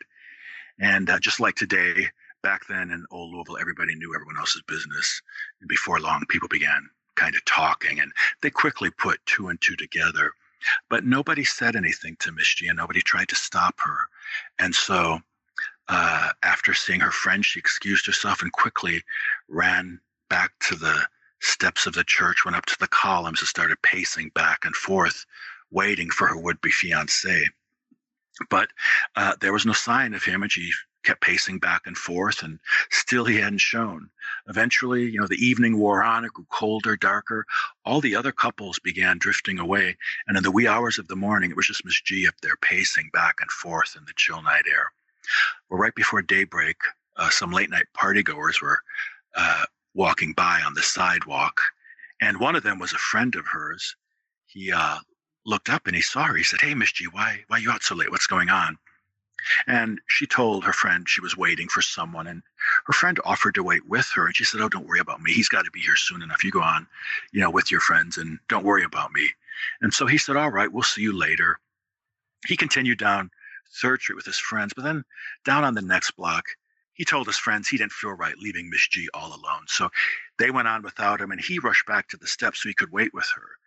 [0.80, 2.08] And uh, just like today,
[2.42, 5.22] back then in old Louisville, everybody knew everyone else's business.
[5.62, 9.76] And before long, people began kind of talking, and they quickly put two and two
[9.76, 10.32] together.
[10.90, 13.98] But nobody said anything to Miss G, and nobody tried to stop her.
[14.60, 15.20] And so,
[15.90, 19.04] uh, after seeing her friend, she excused herself and quickly
[19.50, 20.00] ran
[20.30, 21.08] back to the
[21.42, 25.26] steps of the church, went up to the columns, and started pacing back and forth,
[25.72, 27.50] waiting for her would be fiance.
[28.50, 28.70] But
[29.16, 30.72] uh, there was no sign of him, and she
[31.04, 34.10] kept pacing back and forth, and still he hadn't shown.
[34.48, 37.46] Eventually, you know, the evening wore on, it grew colder, darker.
[37.86, 41.52] All the other couples began drifting away, and in the wee hours of the morning,
[41.52, 44.66] it was just Miss G up there pacing back and forth in the chill night
[44.68, 44.92] air.
[45.70, 46.78] Well, right before daybreak,
[47.18, 48.82] uh, some late night partygoers were
[49.36, 51.62] uh, walking by on the sidewalk,
[52.22, 53.96] and one of them was a friend of hers.
[54.46, 55.00] He uh,
[55.46, 56.36] looked up and he saw her.
[56.36, 58.12] He said, "Hey, Miss G, why why are you out so late?
[58.12, 58.78] What's going on?"
[59.68, 62.44] And she told her friend she was waiting for someone, and
[62.86, 64.26] her friend offered to wait with her.
[64.26, 65.34] And she said, "Oh, don't worry about me.
[65.34, 66.44] He's got to be here soon enough.
[66.44, 66.88] You go on,
[67.32, 69.30] you know, with your friends, and don't worry about me."
[69.82, 71.60] And so he said, "All right, we'll see you later."
[72.46, 73.32] He continued down
[73.82, 75.06] Third Street with his friends, but then
[75.46, 76.46] down on the next block,
[76.94, 79.66] he told his friends he didn't feel right leaving Miss G all alone.
[79.68, 79.90] So
[80.38, 82.92] they went on without him, and he rushed back to the steps so he could
[82.92, 83.58] wait with her.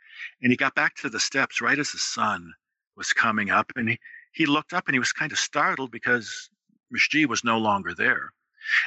[0.42, 2.54] And he got back to the steps right as the sun
[2.96, 3.98] was coming up, and he,
[4.36, 6.50] he looked up and he was kind of startled because
[6.90, 8.32] Miss G was no longer there.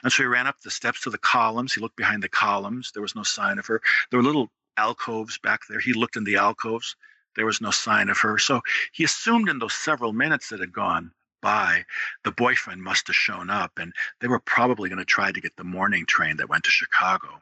[0.04, 1.74] And so he ran up the steps to the columns.
[1.74, 2.92] He looked behind the columns.
[2.92, 3.82] There was no sign of her.
[4.10, 5.80] There were little alcoves back there.
[5.80, 6.96] He looked in the alcoves.
[7.36, 8.38] There was no sign of her.
[8.38, 11.86] So he assumed in those several minutes that had gone by,
[12.24, 15.56] the boyfriend must have shown up and they were probably going to try to get
[15.56, 17.42] the morning train that went to Chicago.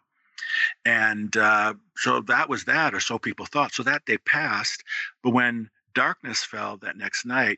[0.85, 3.73] And uh, so that was that, or so people thought.
[3.73, 4.83] So that day passed.
[5.23, 7.57] But when darkness fell that next night,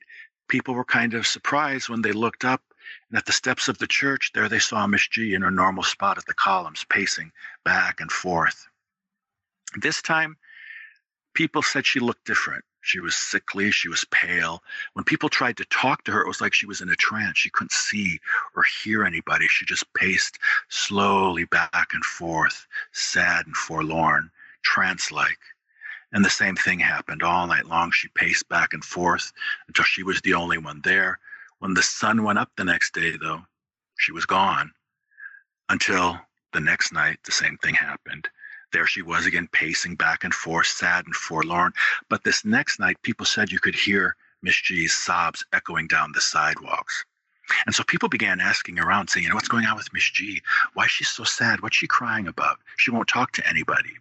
[0.49, 2.61] people were kind of surprised when they looked up
[3.09, 5.83] and at the steps of the church, there they saw Miss G in her normal
[5.83, 7.31] spot at the columns, pacing
[7.63, 8.67] back and forth.
[9.75, 10.37] This time,
[11.33, 12.65] people said she looked different.
[12.81, 14.63] She was sickly, she was pale.
[14.93, 17.37] When people tried to talk to her, it was like she was in a trance.
[17.37, 18.19] She couldn't see
[18.55, 19.47] or hear anybody.
[19.47, 24.31] She just paced slowly back and forth, sad and forlorn,
[24.63, 25.39] trance like.
[26.11, 27.91] And the same thing happened all night long.
[27.91, 29.31] She paced back and forth
[29.67, 31.19] until she was the only one there.
[31.59, 33.45] When the sun went up the next day, though,
[33.97, 34.71] she was gone.
[35.69, 36.19] Until
[36.53, 38.27] the next night, the same thing happened.
[38.71, 41.73] There she was again, pacing back and forth, sad and forlorn.
[42.09, 46.21] But this next night, people said you could hear Miss G's sobs echoing down the
[46.21, 47.05] sidewalks.
[47.65, 50.41] And so people began asking around, saying, you know, what's going on with Miss G?
[50.73, 51.61] Why is she so sad?
[51.61, 52.57] What's she crying about?
[52.77, 53.97] She won't talk to anybody.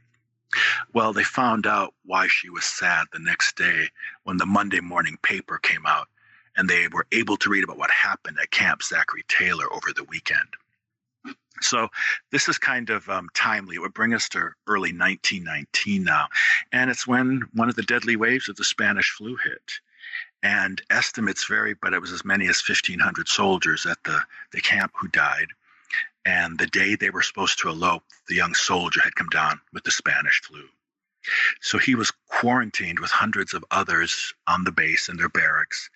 [0.94, 3.90] Well, they found out why she was sad the next day
[4.24, 6.08] when the Monday morning paper came out
[6.56, 10.04] and they were able to read about what happened at Camp Zachary Taylor over the
[10.04, 10.48] weekend.
[11.60, 11.88] So
[12.30, 13.76] this is kind of um, timely.
[13.76, 16.26] It would bring us to early 1919 now,
[16.72, 19.72] and it's when one of the deadly waves of the Spanish flu hit.
[20.40, 24.92] And estimates vary, but it was as many as 1,500 soldiers at the, the camp
[24.94, 25.48] who died.
[26.28, 29.84] And the day they were supposed to elope, the young soldier had come down with
[29.84, 30.68] the Spanish flu.
[31.62, 35.88] So he was quarantined with hundreds of others on the base in their barracks.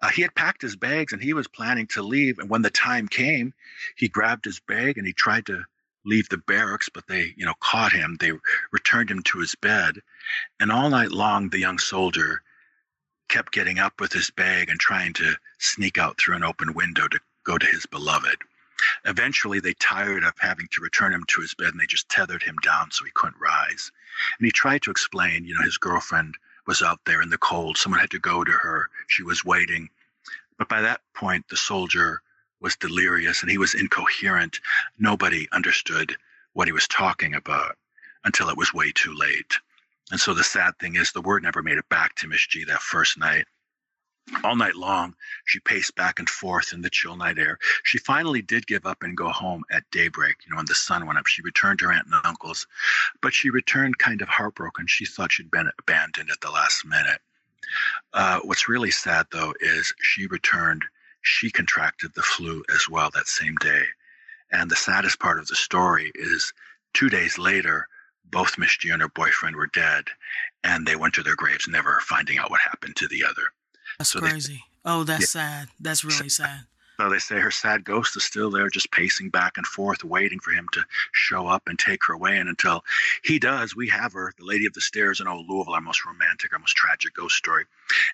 [0.00, 2.40] Uh, he had packed his bags and he was planning to leave.
[2.40, 3.54] And when the time came,
[3.94, 5.64] he grabbed his bag and he tried to
[6.04, 8.16] leave the barracks, but they, you know, caught him.
[8.18, 8.32] They
[8.72, 10.00] returned him to his bed.
[10.58, 12.42] And all night long, the young soldier
[13.28, 17.06] kept getting up with his bag and trying to sneak out through an open window
[17.06, 18.38] to go to his beloved.
[19.04, 22.42] Eventually, they tired of having to return him to his bed and they just tethered
[22.42, 23.90] him down so he couldn't rise.
[24.38, 27.76] And he tried to explain, you know, his girlfriend was out there in the cold.
[27.76, 28.88] Someone had to go to her.
[29.08, 29.90] She was waiting.
[30.58, 32.22] But by that point, the soldier
[32.60, 34.60] was delirious and he was incoherent.
[34.98, 36.16] Nobody understood
[36.52, 37.76] what he was talking about
[38.24, 39.58] until it was way too late.
[40.10, 42.64] And so the sad thing is, the word never made it back to Miss G
[42.64, 43.46] that first night.
[44.44, 47.58] All night long, she paced back and forth in the chill night air.
[47.82, 50.36] She finally did give up and go home at daybreak.
[50.44, 52.66] You know, when the sun went up, she returned to her aunt and uncle's,
[53.20, 54.86] but she returned kind of heartbroken.
[54.86, 57.20] She thought she'd been abandoned at the last minute.
[58.12, 60.84] Uh, what's really sad, though, is she returned.
[61.20, 63.84] She contracted the flu as well that same day.
[64.50, 66.52] And the saddest part of the story is
[66.94, 67.88] two days later,
[68.24, 70.04] both Miss G and her boyfriend were dead,
[70.64, 73.52] and they went to their graves never finding out what happened to the other.
[73.98, 74.64] That's So they- crazy.
[74.84, 75.68] oh, that's sad.
[75.80, 76.66] That's really sad.
[77.00, 80.38] So they say her sad ghost is still there, just pacing back and forth, waiting
[80.38, 82.36] for him to show up and take her away.
[82.38, 82.84] And until
[83.24, 86.04] he does, we have her, the Lady of the Stairs in Old Louisville, our most
[86.04, 87.64] romantic, our most tragic ghost story.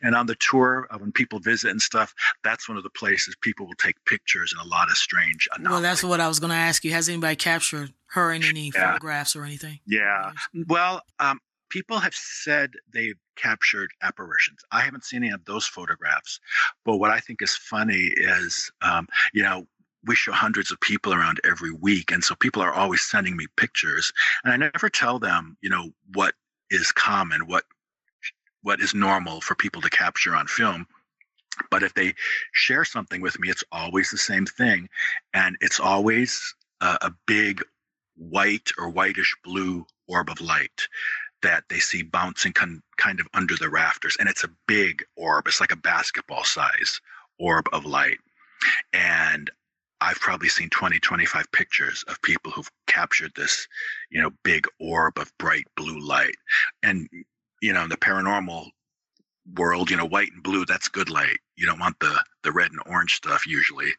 [0.00, 2.14] And on the tour, when people visit and stuff,
[2.44, 5.82] that's one of the places people will take pictures and a lot of strange Well,
[5.82, 6.92] that's what I was going to ask you.
[6.92, 8.86] Has anybody captured her in any Yeah.
[8.92, 9.80] photographs or anything?
[9.86, 10.32] Yeah.
[10.66, 14.60] Well, um, people have said they've captured apparitions.
[14.72, 16.40] I haven't seen any of those photographs,
[16.84, 19.66] but what I think is funny is, um, you know,
[20.06, 23.46] we show hundreds of people around every week, and so people are always sending me
[23.56, 24.12] pictures,
[24.44, 26.34] and I never tell them, you know, what
[26.70, 27.64] is common, what
[28.62, 30.86] what is normal for people to capture on film.
[31.70, 32.14] But if they
[32.52, 34.88] share something with me, it's always the same thing,
[35.34, 37.62] and it's always a, a big
[38.16, 40.88] white or whitish blue orb of light
[41.42, 44.16] that they see bouncing con- kind of under the rafters.
[44.18, 47.00] And it's a big orb, it's like a basketball size
[47.38, 48.18] orb of light.
[48.92, 49.50] And
[50.00, 53.66] I've probably seen 20, 25 pictures of people who've captured this,
[54.10, 56.36] you know, big orb of bright blue light.
[56.82, 57.08] And,
[57.60, 58.68] you know, in the paranormal
[59.56, 61.38] world, you know, white and blue, that's good light.
[61.56, 63.92] You don't want the the red and orange stuff usually.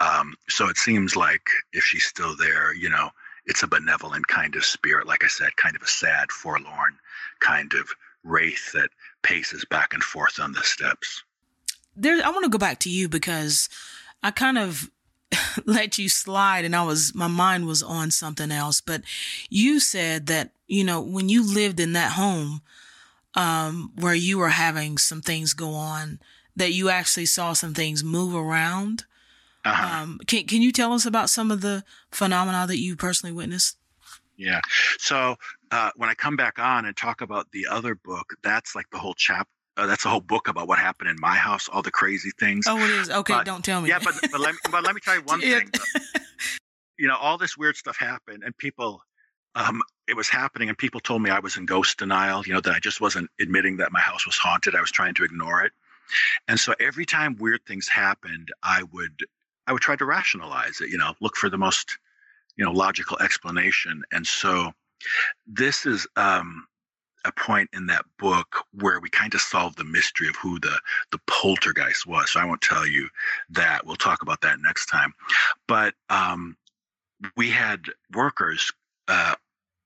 [0.00, 3.10] Um, so it seems like if she's still there, you know,
[3.50, 6.96] it's a benevolent kind of spirit, like I said, kind of a sad, forlorn
[7.40, 7.90] kind of
[8.22, 8.90] wraith that
[9.22, 11.24] paces back and forth on the steps.
[11.96, 13.68] There, I want to go back to you because
[14.22, 14.88] I kind of
[15.66, 18.80] let you slide and I was, my mind was on something else.
[18.80, 19.02] But
[19.48, 22.62] you said that, you know, when you lived in that home,
[23.34, 26.20] um, where you were having some things go on,
[26.54, 29.06] that you actually saw some things move around.
[29.64, 30.02] Uh-huh.
[30.02, 33.76] Um, can, can you tell us about some of the phenomena that you personally witnessed?
[34.36, 34.60] Yeah.
[34.98, 35.36] So
[35.70, 38.98] uh, when I come back on and talk about the other book, that's like the
[38.98, 39.50] whole chapter.
[39.76, 42.66] Uh, that's a whole book about what happened in my house, all the crazy things.
[42.68, 43.10] Oh, it is.
[43.10, 43.34] Okay.
[43.34, 43.88] But- don't tell me.
[43.90, 45.58] Yeah, but but let me but let me tell you one Yeah.
[45.58, 45.70] thing.
[45.72, 46.20] though.
[46.98, 49.00] You know, all this weird stuff happened, and people,
[49.54, 52.42] um, it was happening, and people told me I was in ghost denial.
[52.46, 54.74] You know, that I just wasn't admitting that my house was haunted.
[54.74, 55.72] I was trying to ignore it,
[56.48, 59.20] and so every time weird things happened, I would
[59.66, 60.90] I would try to rationalize it.
[60.90, 61.98] You know, look for the most
[62.56, 64.72] you know logical explanation, and so
[65.46, 66.66] this is um
[67.24, 70.78] a point in that book where we kind of solve the mystery of who the
[71.12, 72.30] the poltergeist was.
[72.30, 73.08] So I won't tell you
[73.50, 73.86] that.
[73.86, 75.12] We'll talk about that next time.
[75.66, 76.56] But um,
[77.36, 78.72] we had workers
[79.08, 79.34] uh,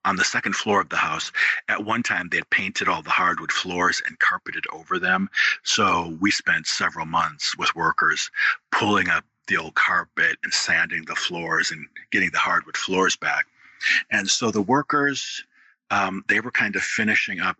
[0.04, 1.32] on the second floor of the house.
[1.68, 5.28] At one time, they had painted all the hardwood floors and carpeted over them.
[5.62, 8.30] So we spent several months with workers
[8.70, 13.46] pulling up the old carpet and sanding the floors and getting the hardwood floors back.
[14.10, 15.44] And so the workers,
[15.90, 17.58] um, they were kind of finishing up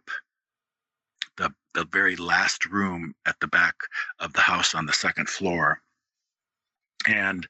[1.37, 3.75] the the very last room at the back
[4.21, 5.81] of the house on the second floor.
[7.07, 7.47] And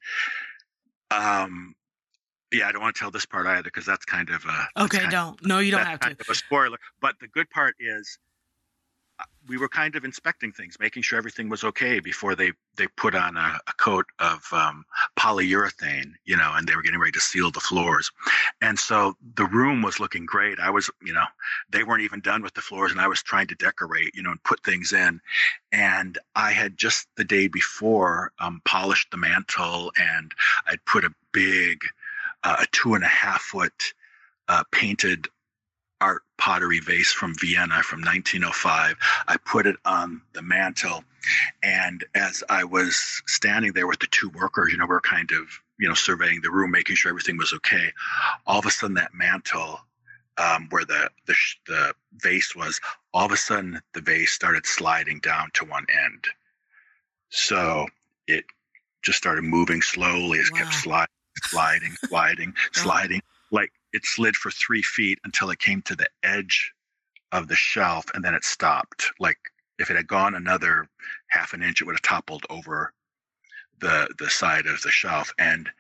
[1.11, 1.75] um
[2.55, 5.09] yeah, I don't want to tell this part either because that's kind of a okay.
[5.11, 5.45] Don't.
[5.45, 6.23] No, you don't have kind to.
[6.23, 6.79] of a spoiler.
[7.01, 8.19] But the good part is
[9.47, 13.15] we were kind of inspecting things, making sure everything was okay before they they put
[13.15, 14.85] on a, a coat of um,
[15.17, 18.11] polyurethane, you know, and they were getting ready to seal the floors.
[18.61, 20.59] And so the room was looking great.
[20.59, 21.27] I was, you know,
[21.71, 24.31] they weren't even done with the floors, and I was trying to decorate, you know,
[24.31, 25.21] and put things in.
[25.71, 30.33] And I had just the day before um, polished the mantle, and
[30.67, 31.81] I'd put a big,
[32.43, 33.95] uh, a two and a half foot
[34.49, 35.29] uh, painted
[36.05, 38.97] art pottery vase from Vienna from 1905.
[39.27, 41.03] I put it on the mantle.
[41.63, 45.47] And as I was standing there with the two workers, you know, we're kind of,
[45.81, 47.91] you know, surveying the room, making sure everything was okay.
[48.47, 49.81] All of a sudden, that mantle
[50.37, 51.35] um, where the, the,
[51.67, 52.79] the vase was,
[53.15, 56.27] all of a sudden, the vase started sliding down to one end.
[57.31, 57.87] So
[58.27, 58.45] it
[59.03, 60.39] just started moving slowly.
[60.39, 60.59] It wow.
[60.59, 61.09] kept sliding,
[61.45, 63.23] sliding, sliding, sliding.
[63.51, 66.73] Like it slid for three feet until it came to the edge
[67.33, 69.07] of the shelf and then it stopped.
[69.21, 69.39] Like
[69.79, 70.89] if it had gone another
[71.29, 72.93] half an inch, it would have toppled over
[73.81, 75.33] the the side of the shelf.
[75.39, 75.71] And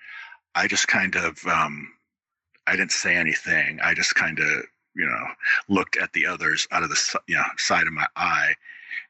[0.55, 1.89] I just kind of um,
[2.67, 3.81] I didn't say anything.
[3.83, 5.27] I just kind of you know
[5.69, 8.55] looked at the others out of the you know side of my eye,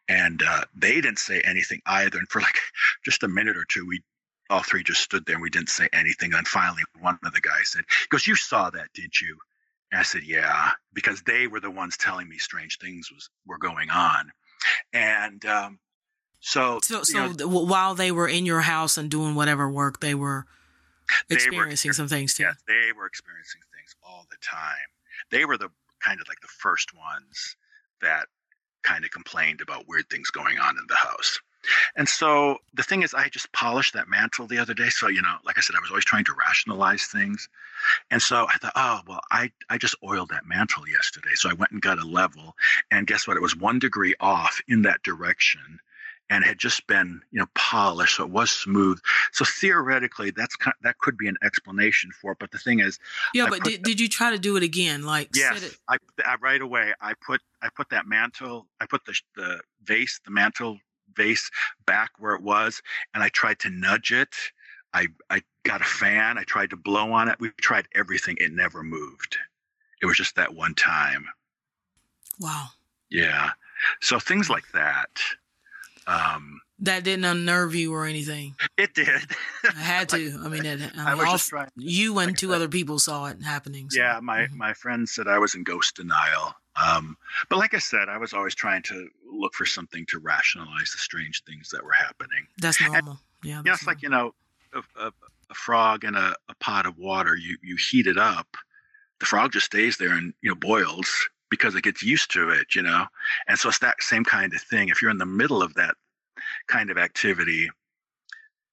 [0.08, 2.18] and uh, they didn't say anything either.
[2.18, 2.58] And for like
[3.04, 4.02] just a minute or two, we
[4.50, 6.34] all three just stood there and we didn't say anything.
[6.34, 9.38] And finally, one of the guys said, "Because you saw that, didn't you?"
[9.90, 13.58] And I said, "Yeah," because they were the ones telling me strange things was were
[13.58, 14.32] going on,
[14.92, 15.78] and um,
[16.40, 20.14] so so so know, while they were in your house and doing whatever work, they
[20.14, 20.46] were
[21.30, 22.44] experiencing were, some things too.
[22.44, 24.74] Yes, they were experiencing things all the time.
[25.30, 25.70] They were the
[26.00, 27.56] kind of like the first ones
[28.02, 28.26] that
[28.82, 31.40] kind of complained about weird things going on in the house.
[31.96, 34.88] And so the thing is, I just polished that mantle the other day.
[34.88, 37.48] So, you know, like I said, I was always trying to rationalize things.
[38.10, 41.34] And so I thought, oh, well, I, I just oiled that mantle yesterday.
[41.34, 42.54] So I went and got a level.
[42.90, 43.36] And guess what?
[43.36, 45.80] It was one degree off in that direction
[46.30, 48.16] and had just been, you know, polished.
[48.16, 48.98] So it was smooth.
[49.32, 52.38] So theoretically, that's kind of, that could be an explanation for it.
[52.40, 52.98] But the thing is,
[53.34, 55.02] yeah, I but did, did you try to do it again?
[55.02, 59.14] Like, yes, I, I, right away, I put, I put that mantle, I put the,
[59.36, 60.78] the vase, the mantle
[61.16, 61.50] vase
[61.86, 64.34] back where it was and I tried to nudge it.
[64.92, 66.38] I, I got a fan.
[66.38, 67.40] I tried to blow on it.
[67.40, 68.36] We tried everything.
[68.40, 69.38] It never moved.
[70.00, 71.26] It was just that one time.
[72.38, 72.66] Wow.
[73.10, 73.50] Yeah.
[74.00, 75.20] So things like that.
[76.06, 78.54] Um, that didn't unnerve you or anything.
[78.76, 79.08] It did.
[79.64, 80.38] I had to.
[80.44, 81.70] I mean, it, I, I was all, just trying.
[81.76, 83.88] You and like two other people saw it happening.
[83.90, 84.00] So.
[84.00, 84.58] Yeah, my mm-hmm.
[84.58, 86.54] my friend said I was in ghost denial.
[86.76, 87.16] Um,
[87.48, 90.98] but like I said, I was always trying to look for something to rationalize the
[90.98, 92.46] strange things that were happening.
[92.58, 93.12] That's normal.
[93.12, 93.62] And, yeah.
[93.64, 94.34] Yeah, it's like you know,
[94.72, 95.12] a, a,
[95.50, 97.36] a frog in a, a, pot of water.
[97.36, 98.56] You you heat it up,
[99.20, 102.74] the frog just stays there and you know boils because it gets used to it.
[102.74, 103.06] You know,
[103.46, 104.88] and so it's that same kind of thing.
[104.88, 105.94] If you're in the middle of that
[106.66, 107.70] kind of activity,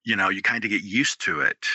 [0.04, 1.66] you know, you kind of get used to it,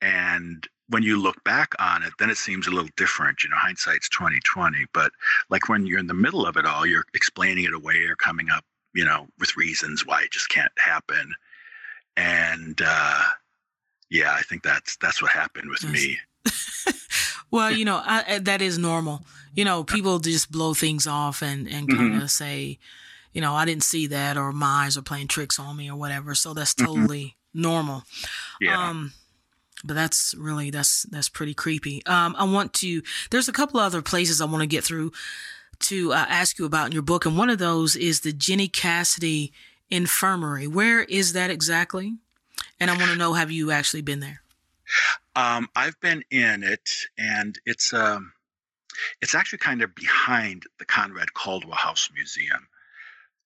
[0.00, 3.42] and when you look back on it, then it seems a little different.
[3.42, 4.84] You know, hindsight's twenty twenty.
[4.92, 5.10] But
[5.48, 8.50] like when you're in the middle of it all, you're explaining it away or coming
[8.50, 8.64] up,
[8.94, 11.32] you know, with reasons why it just can't happen.
[12.16, 13.22] And uh,
[14.10, 15.92] yeah, I think that's that's what happened with yes.
[15.92, 16.18] me.
[17.50, 19.22] well, you know, I, that is normal.
[19.54, 22.26] You know, people just blow things off and and kind of mm-hmm.
[22.26, 22.78] say,
[23.32, 25.96] you know, I didn't see that, or my eyes are playing tricks on me, or
[25.96, 26.34] whatever.
[26.34, 26.86] So that's mm-hmm.
[26.86, 27.62] totally mm-hmm.
[27.62, 28.02] normal.
[28.60, 28.90] Yeah.
[28.90, 29.12] Um,
[29.84, 32.04] but that's really that's that's pretty creepy.
[32.06, 33.02] Um, I want to.
[33.30, 35.12] There's a couple other places I want to get through
[35.80, 38.68] to uh, ask you about in your book, and one of those is the Jennie
[38.68, 39.50] Casseday
[39.90, 40.66] Infirmary.
[40.66, 42.16] Where is that exactly?
[42.80, 44.42] And I want to know, have you actually been there?
[45.36, 48.32] Um, I've been in it, and it's um,
[49.20, 52.66] it's actually kind of behind the Conrad Caldwell House Museum.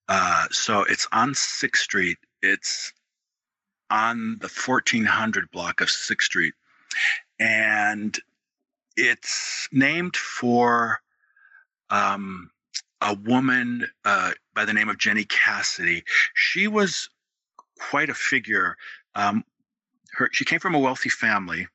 [0.09, 2.19] Uh, so it's on Sixth Street.
[2.43, 2.93] It's
[3.91, 6.55] on the 1400 block of 6th Street.
[7.39, 8.19] And
[8.97, 11.01] it's named for
[11.91, 12.51] um,
[13.01, 16.03] a woman uh, by the name of Jennie Casseday.
[16.35, 17.09] She was
[17.79, 18.77] quite a figure.
[19.15, 19.45] Um,
[20.13, 21.69] her, she came from a wealthy family.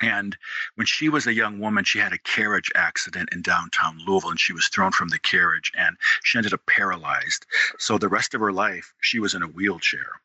[0.00, 0.36] And
[0.74, 4.40] when she was a young woman, she had a carriage accident in downtown Louisville and
[4.40, 7.46] she was thrown from the carriage and she ended up paralyzed.
[7.78, 10.20] So the rest of her life, she was in a wheelchair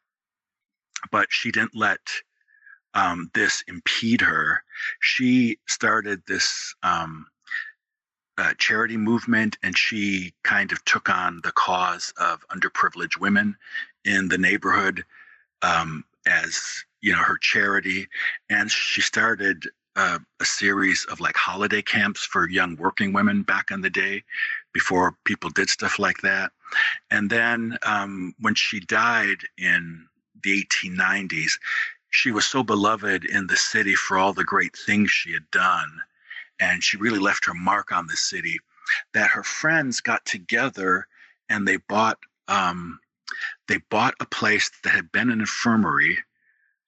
[1.12, 2.00] but she didn't let
[2.94, 4.64] um, this impede her.
[5.00, 7.28] She started this um,
[8.38, 13.56] uh, charity movement and she kind of took on the cause of underprivileged women
[14.06, 15.04] in the neighborhood
[15.64, 18.08] um, as you know her charity
[18.50, 19.64] and she started
[19.98, 24.24] uh, a series of like holiday camps for young working women back in the day
[24.72, 26.52] before people did stuff like that.
[27.10, 30.07] And then um, when she died in
[30.44, 31.54] the 1890s,
[32.10, 36.02] she was so beloved in the city for all the great things she had done.
[36.60, 38.60] And she really left her mark on the city
[39.14, 41.08] that her friends got together
[41.50, 42.18] and they bought
[42.48, 43.00] um,
[43.68, 46.18] they bought a place that had been an infirmary.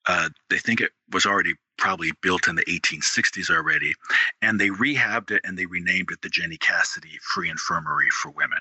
[0.06, 3.94] Uh, they think it was already probably built in the 1860s already,
[4.42, 8.60] and they rehabbed it and they renamed it the Jennie Casseday Free Infirmary for Women.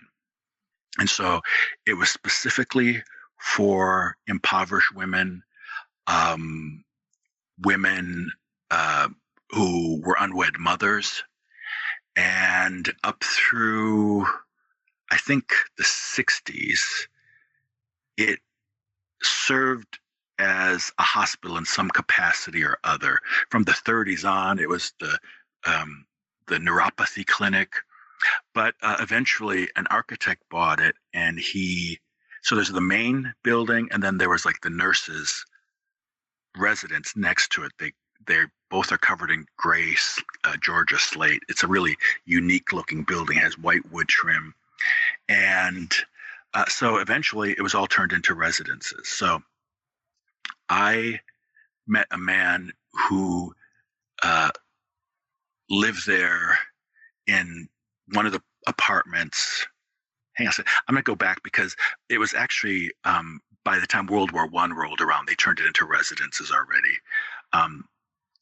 [0.97, 1.41] And so
[1.85, 3.01] it was specifically
[3.39, 5.43] for impoverished women,
[6.07, 6.83] um,
[7.59, 8.31] women
[8.71, 9.09] uh,
[9.51, 11.23] who were unwed mothers,
[12.15, 14.25] and up through,
[15.11, 17.07] I think, the 60s,
[18.17, 18.39] it
[19.21, 19.99] served
[20.37, 23.19] as a hospital in some capacity or other.
[23.49, 25.19] From the 30s on, it was the
[25.65, 26.05] um,
[26.47, 27.73] the neuropathy clinic,
[28.53, 31.99] but uh, eventually an architect bought it, and he.
[32.41, 35.45] So there's the main building, and then there was like the nurses'
[36.57, 37.71] residence next to it.
[37.79, 37.91] They
[38.25, 39.95] they both are covered in gray
[40.43, 41.43] uh, Georgia slate.
[41.49, 43.37] It's a really unique looking building.
[43.37, 44.53] It has white wood trim,
[45.27, 45.93] and
[46.53, 49.07] uh, so eventually it was all turned into residences.
[49.07, 49.41] So
[50.69, 51.19] I
[51.87, 52.71] met a man
[53.07, 53.53] who
[54.23, 54.49] uh,
[55.69, 56.57] lived there
[57.27, 57.67] in
[58.13, 59.65] one of the apartments.
[60.39, 60.53] Hang on.
[60.87, 61.75] I'm going to go back because
[62.07, 65.65] it was actually um, by the time World War One rolled around, they turned it
[65.65, 66.95] into residences already.
[67.51, 67.83] Um,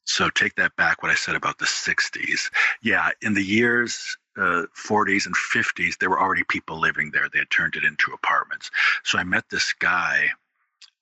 [0.06, 1.02] so take that back.
[1.02, 2.52] What I said about the '60s.
[2.84, 7.28] Yeah, in the years uh, 40s and 50s, there were already people living there.
[7.34, 8.70] They had turned it into apartments.
[9.04, 10.28] So I met this guy.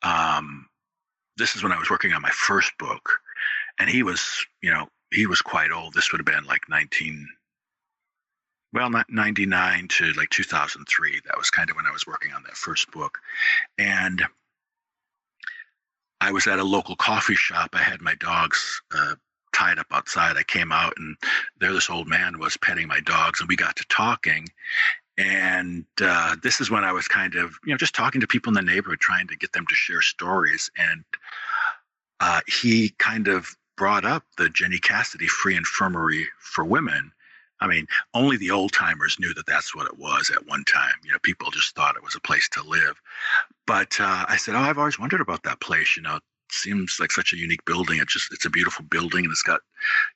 [0.01, 0.67] Um,
[1.35, 3.19] this is when I was working on my first book,
[3.79, 5.93] and he was, you know, he was quite old.
[5.93, 7.27] This would have been like 19,
[8.75, 11.21] well, not 99 to like 2003.
[11.25, 13.17] That was kind of when I was working on that first book,
[13.79, 14.21] and
[16.21, 17.69] I was at a local coffee shop.
[17.73, 19.15] I had my dogs uh,
[19.53, 20.37] tied up outside.
[20.37, 21.15] I came out, and
[21.59, 24.47] there this old man was petting my dogs, and we got to talking.
[25.17, 28.49] And uh, this is when I was kind of, you know, just talking to people
[28.49, 30.69] in the neighborhood, trying to get them to share stories.
[30.77, 31.05] And
[32.19, 37.11] uh, he kind of brought up the Jennie Casseday Free Infirmary for Women.
[37.59, 40.93] I mean, only the old timers knew that that's what it was at one time.
[41.03, 43.01] You know, people just thought it was a place to live.
[43.65, 45.95] But uh, I said, Oh, I've always wondered about that place.
[45.95, 47.99] You know, it seems like such a unique building.
[47.99, 49.61] It's just, it's a beautiful building and it's got,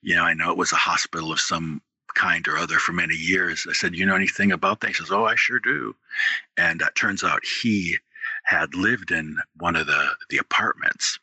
[0.02, 1.82] you know, I know it was a hospital of some
[2.16, 3.66] kind or other for many years.
[3.70, 4.88] I said, You know anything about that?
[4.88, 5.96] He says, Oh, I sure do.
[6.58, 7.98] And it turns out he
[8.44, 11.20] had lived in one of the, the apartments.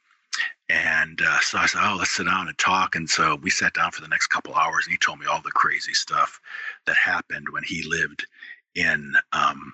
[0.68, 2.96] And uh, so I said, Oh, let's sit down and talk.
[2.96, 5.40] And so we sat down for the next couple hours and he told me all
[5.42, 6.40] the crazy stuff
[6.86, 8.26] that happened when he lived
[8.74, 9.72] in um,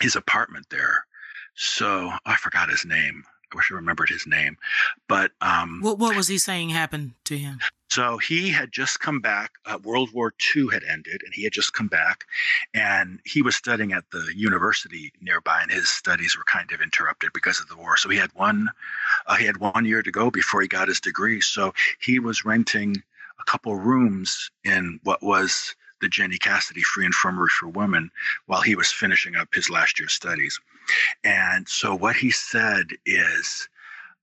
[0.00, 1.06] his apartment there.
[1.54, 3.24] So I forgot his name.
[3.54, 4.56] I wish I remembered his name.
[5.08, 7.58] But um, what what was he saying happened to him?
[7.90, 9.52] So he had just come back.
[9.64, 12.24] Uh, World War II had ended, and he had just come back,
[12.72, 17.32] and he was studying at the university nearby, and his studies were kind of interrupted
[17.32, 17.96] because of the war.
[17.96, 18.68] So he had one,
[19.26, 21.40] uh, he had one year to go before he got his degree.
[21.40, 23.00] So he was renting
[23.38, 28.10] a couple rooms in what was the Jennie Casseday Free Infirmary for Women
[28.46, 30.58] while he was finishing up his last year studies.
[31.22, 33.68] And so what he said is,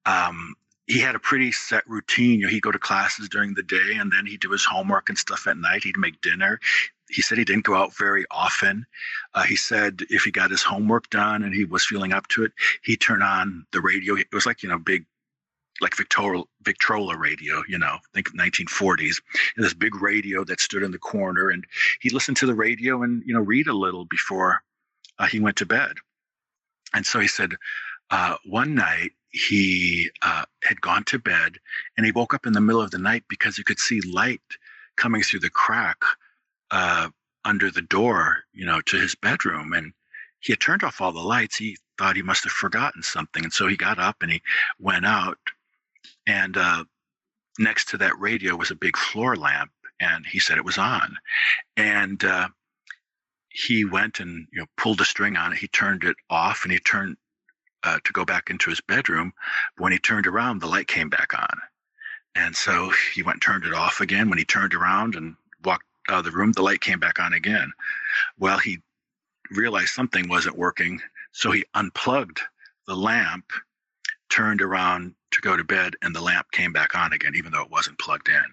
[0.05, 0.55] um,
[0.91, 2.39] he had a pretty set routine.
[2.39, 5.09] You know, he'd go to classes during the day and then he'd do his homework
[5.09, 5.83] and stuff at night.
[5.83, 6.59] He'd make dinner.
[7.09, 8.85] He said he didn't go out very often.
[9.33, 12.43] Uh, he said if he got his homework done and he was feeling up to
[12.43, 12.51] it,
[12.83, 14.15] he'd turn on the radio.
[14.15, 15.05] It was like, you know, big,
[15.79, 19.21] like Victrola, Victrola radio, you know, think 1940s.
[19.55, 21.49] And this big radio that stood in the corner.
[21.49, 21.65] And
[22.01, 24.61] he'd listen to the radio and, you know, read a little before
[25.19, 25.93] uh, he went to bed.
[26.93, 27.55] And so he said,
[28.09, 31.57] uh, one night he uh, had gone to bed
[31.95, 34.41] and he woke up in the middle of the night because he could see light
[34.97, 35.97] coming through the crack
[36.71, 37.09] uh,
[37.45, 39.73] under the door, you know, to his bedroom.
[39.73, 39.93] And
[40.39, 41.55] he had turned off all the lights.
[41.55, 43.43] He thought he must have forgotten something.
[43.43, 44.41] And so he got up and he
[44.79, 45.37] went out.
[46.27, 46.83] And uh,
[47.57, 49.71] next to that radio was a big floor lamp.
[49.99, 51.15] And he said it was on.
[51.77, 52.49] And uh,
[53.53, 55.59] he went and you know pulled the string on it.
[55.59, 57.17] He turned it off and he turned
[57.83, 59.33] uh, to go back into his bedroom.
[59.77, 61.59] When he turned around, the light came back on.
[62.35, 64.29] And so he went and turned it off again.
[64.29, 67.33] When he turned around and walked out of the room, the light came back on
[67.33, 67.73] again.
[68.39, 68.79] Well, he
[69.49, 71.01] realized something wasn't working.
[71.33, 72.39] So he unplugged
[72.87, 73.51] the lamp,
[74.29, 77.63] turned around to go to bed, and the lamp came back on again, even though
[77.63, 78.43] it wasn't plugged in.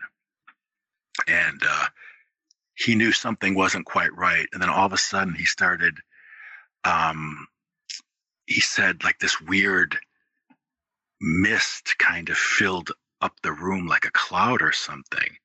[1.27, 1.87] And uh,
[2.79, 4.47] he knew something wasn't quite right.
[4.53, 5.95] And then all of a sudden he started,
[6.85, 7.49] um,
[8.47, 9.99] he said like this weird
[11.21, 15.37] mist kind of filled up the room like a cloud or something.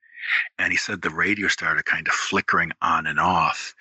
[0.60, 3.74] And he said the radio started kind of flickering on and off.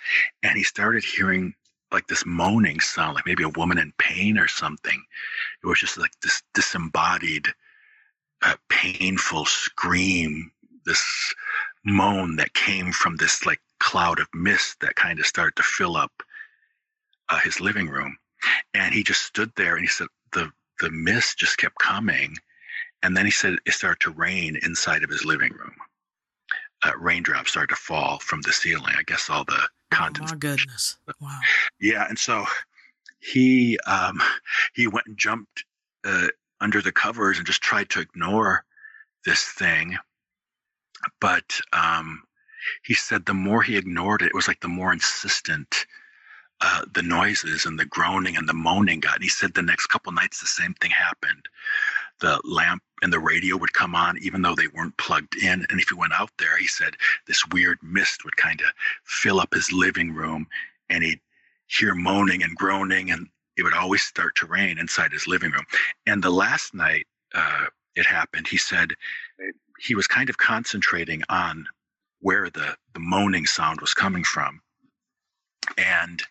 [0.43, 1.55] And he started hearing
[1.93, 5.05] like this moaning sound, like maybe a woman in pain or something.
[5.63, 7.49] It was just like this disembodied,
[8.41, 10.51] uh, painful scream,
[10.87, 11.35] this
[11.85, 15.97] moan that came from this like cloud of mist that kind of started to fill
[15.97, 16.13] up
[17.29, 18.17] uh, his living room.
[18.75, 22.37] And he just stood there and he said the the mist just kept coming.
[23.03, 25.75] And then he said it started to rain inside of his living room.
[26.85, 28.95] Uh, raindrops started to fall from the ceiling.
[28.97, 30.33] I guess all the contents.
[30.33, 30.97] Oh my goodness!
[31.21, 31.41] Wow.
[31.81, 32.45] Yeah, and so
[33.21, 34.21] he um,
[34.75, 35.65] he went and jumped
[36.05, 36.29] uh,
[36.61, 38.65] under the covers and just tried to ignore
[39.25, 39.97] this thing.
[41.21, 42.23] But um,
[42.85, 45.87] he said the more he ignored it, it was like the more insistent
[46.61, 49.17] uh, the noises and the groaning and the moaning got.
[49.17, 51.49] And he said the next couple nights the same thing happened.
[52.21, 55.67] The lamp and the radio would come on even though they weren't plugged in.
[55.71, 56.95] And if he went out there, he said
[57.27, 58.69] this weird mist would kind of
[59.05, 60.47] fill up his living room
[60.89, 61.21] and he'd
[61.67, 63.27] hear moaning and groaning and
[63.57, 65.65] it would always start to rain inside his living room.
[66.07, 68.93] And the last night uh, it happened, he said
[69.83, 71.67] he was kind of concentrating on
[72.21, 74.61] where the, the moaning sound was coming from.
[75.77, 76.23] And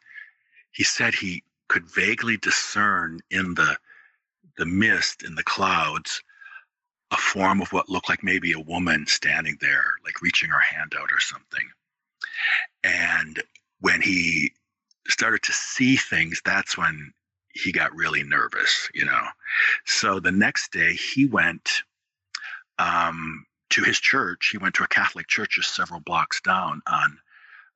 [0.72, 3.78] he said he could vaguely discern in the
[4.58, 6.22] the mist in the clouds
[7.12, 10.94] a form of what looked like maybe a woman standing there like reaching her hand
[11.00, 11.64] out or something
[12.84, 13.42] and
[13.80, 14.52] when he
[15.08, 17.14] started to see things that's when
[17.54, 19.24] he got really nervous you know
[19.86, 21.84] so the next day he went
[22.80, 27.18] um, to his church he went to a catholic church just several blocks down on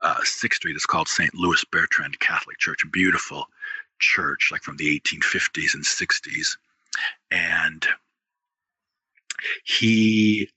[0.02, 1.34] uh, Sixth Street It's called St.
[1.34, 3.48] Louis Bertrand Catholic Church, a beautiful
[4.00, 6.58] church, like from the 1850s and 60s.
[7.32, 7.86] And
[9.64, 10.50] he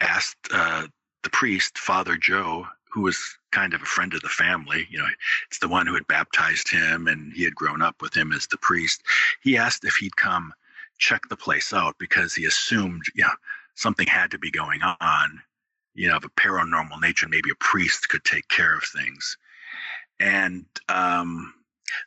[0.00, 0.86] asked uh,
[1.22, 3.18] the priest, Father Joe, who was
[3.52, 5.06] kind of a friend of the family, you know,
[5.46, 8.46] it's the one who had baptized him and he had grown up with him as
[8.46, 9.02] the priest.
[9.42, 10.52] He asked if he'd come
[10.98, 13.30] check the place out because he assumed, you know,
[13.80, 15.40] something had to be going on
[15.94, 19.36] you know, of a paranormal nature, maybe a priest could take care of things.
[20.18, 21.54] And um,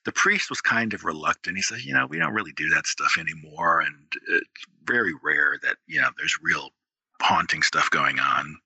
[0.05, 1.57] the priest was kind of reluctant.
[1.57, 3.81] He said, you know, we don't really do that stuff anymore.
[3.81, 3.95] And
[4.29, 6.69] it's very rare that, you know, there's real
[7.21, 8.57] haunting stuff going on.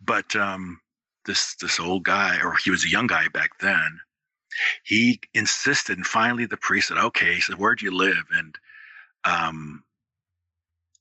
[0.00, 0.80] But um,
[1.26, 4.00] this this old guy, or he was a young guy back then,
[4.84, 5.96] he insisted.
[5.96, 8.24] And finally the priest said, okay, he said, "Where do you live?
[8.32, 8.54] And
[9.24, 9.84] um,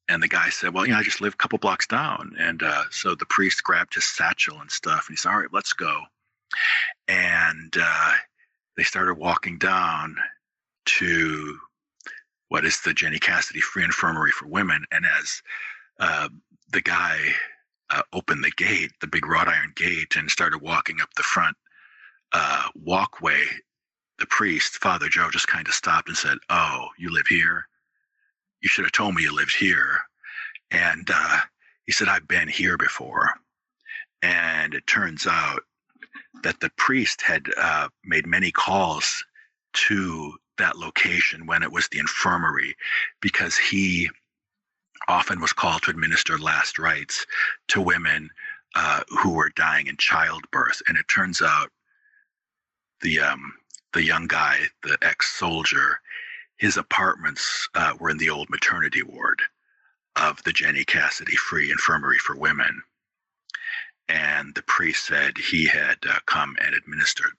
[0.10, 2.36] and the guy said, Well, you know, I just live a couple blocks down.
[2.38, 5.54] And uh, so the priest grabbed his satchel and stuff and he said, All right,
[5.54, 6.02] let's go.
[7.08, 8.14] And uh,
[8.76, 10.18] they started walking down
[10.86, 11.58] to
[12.50, 14.84] what is the Jennie Casseday Free Infirmary for Women.
[14.92, 15.42] And as
[16.00, 16.30] uh,
[16.72, 17.20] the guy
[17.92, 21.56] uh, opened the gate, the big wrought iron gate, and started walking up the front
[22.34, 23.44] uh, walkway,
[24.18, 27.69] the priest, Father Joe, just kind of stopped and said, Oh, you live here?
[28.62, 30.00] You should have told me you lived here.
[30.72, 31.40] And uh,
[31.86, 33.34] he said, I've been here before.
[34.22, 35.62] And it turns out
[36.44, 39.24] that the priest had uh, made many calls
[39.74, 42.76] to that location when it was the infirmary
[43.22, 44.10] because he
[45.08, 47.26] often was called to administer last rites
[47.70, 48.30] to women
[48.76, 50.82] uh, who were dying in childbirth.
[50.88, 51.72] And it turns out
[53.02, 53.54] the um,
[53.94, 56.00] the young guy, the ex-soldier,
[56.60, 59.42] his apartments uh, were in the old maternity ward
[60.18, 62.84] of the Jennie Casseday Free Infirmary for Women.
[64.10, 67.32] And the priest said he had uh, come and administered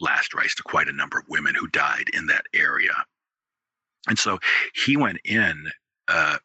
[0.00, 2.94] last rites to quite a number of women who died in that area.
[4.08, 4.38] And so
[4.74, 5.66] he went in
[6.08, 6.38] uh,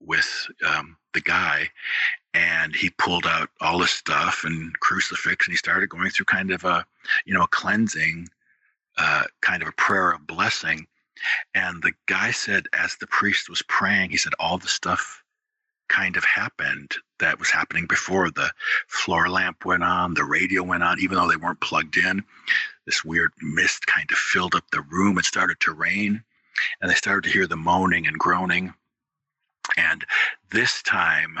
[0.00, 1.68] with um, the guy
[2.32, 6.50] and he pulled out all his stuff and crucifix and he started going through kind
[6.50, 6.86] of a,
[7.26, 8.26] you know, a cleansing,
[8.96, 10.86] uh, kind of a prayer of blessing
[11.54, 15.22] and the guy said, as the priest was praying, he said, all the stuff
[15.88, 18.30] kind of happened that was happening before.
[18.30, 18.50] The
[18.86, 22.22] floor lamp went on, the radio went on, even though they weren't plugged in.
[22.86, 25.18] This weird mist kind of filled up the room.
[25.18, 26.22] It started to rain,
[26.80, 28.74] and they started to hear the moaning and groaning.
[29.76, 30.04] And
[30.50, 31.38] this time,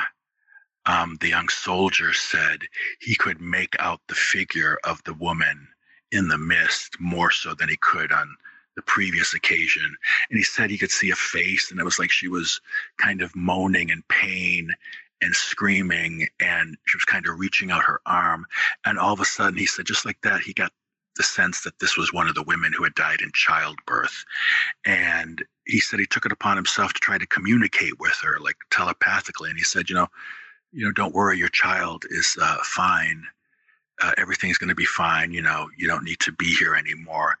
[0.86, 2.60] um, the young soldier said
[3.00, 5.68] he could make out the figure of the woman
[6.12, 8.36] in the mist more so than he could on
[8.78, 9.96] the previous occasion.
[10.30, 12.60] And he said he could see a face, and it was like she was
[12.96, 14.70] kind of moaning in pain
[15.20, 18.46] and screaming and she was kind of reaching out her arm.
[18.84, 20.70] And all of a sudden he said just like that he got
[21.16, 24.24] the sense that this was one of the women who had died in childbirth.
[24.84, 28.56] And he said he took it upon himself to try to communicate with her like
[28.70, 29.50] telepathically.
[29.50, 30.06] And he said you know
[30.70, 33.24] you know don't worry your child is uh, fine.
[34.00, 35.32] Uh, everything's going to be fine.
[35.32, 37.38] You know you don't need to be here anymore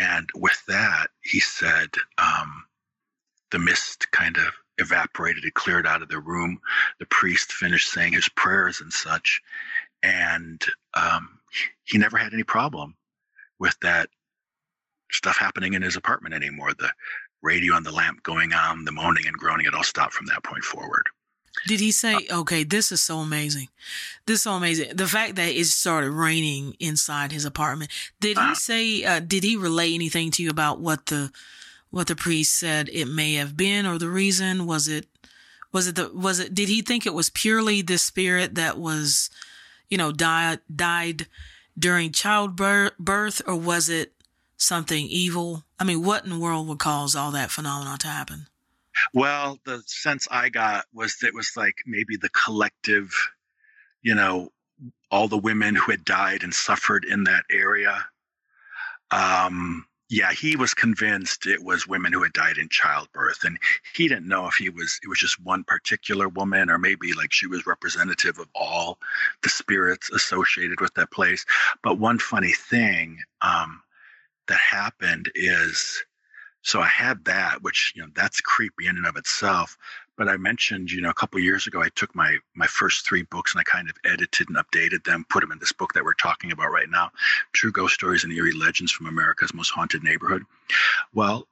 [0.00, 2.64] and with that he said um,
[3.50, 4.44] the mist kind of
[4.78, 5.44] evaporated.
[5.44, 6.58] It cleared out of the room.
[6.98, 9.42] The priest finished saying his prayers and such.
[10.02, 11.38] And um,
[11.84, 12.96] he never had any problem
[13.58, 14.08] with that
[15.10, 16.72] stuff happening in his apartment anymore.
[16.72, 16.90] The
[17.42, 20.44] radio and the lamp going on the moaning and groaning it all stopped from that
[20.44, 21.06] point forward
[21.66, 23.68] Did he say, okay, this is so amazing.
[24.26, 24.96] This is so amazing.
[24.96, 27.90] The fact that it started raining inside his apartment.
[28.20, 28.54] Did he Uh.
[28.54, 31.30] say, uh, did he relay anything to you about what the,
[31.90, 34.64] what the priest said it may have been or the reason?
[34.64, 35.06] Was it,
[35.72, 39.28] was it the, was it, did he think it was purely the spirit that was,
[39.88, 41.26] you know, died, died
[41.78, 44.12] during childbirth or was it
[44.56, 45.64] something evil?
[45.78, 48.46] I mean, what in the world would cause all that phenomenon to happen?
[49.14, 53.12] Well, the sense I got was that it was like maybe the collective,
[54.02, 54.50] you know,
[55.10, 58.06] all the women who had died and suffered in that area.
[59.10, 63.58] Um, yeah, he was convinced it was women who had died in childbirth, and
[63.94, 67.32] he didn't know if he was it was just one particular woman or maybe like
[67.32, 68.98] she was representative of all
[69.42, 71.44] the spirits associated with that place.
[71.82, 73.82] But one funny thing um,
[74.48, 76.04] that happened is
[76.62, 79.76] so I had that, which you know that's creepy in and of itself.
[80.16, 83.22] But I mentioned, you know, a couple years ago, I took my my first three
[83.22, 86.04] books and I kind of edited and updated them, put them in this book that
[86.04, 87.10] we're talking about right now,
[87.52, 90.42] True Ghost Stories and Eerie Legends from America's Most Haunted Neighborhood.
[91.14, 91.46] Well,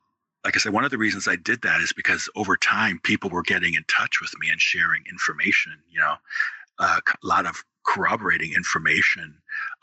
[0.44, 3.30] like I said, one of the reasons I did that is because over time, people
[3.30, 5.72] were getting in touch with me and sharing information.
[5.90, 6.14] You know,
[6.78, 9.34] uh, a lot of corroborating information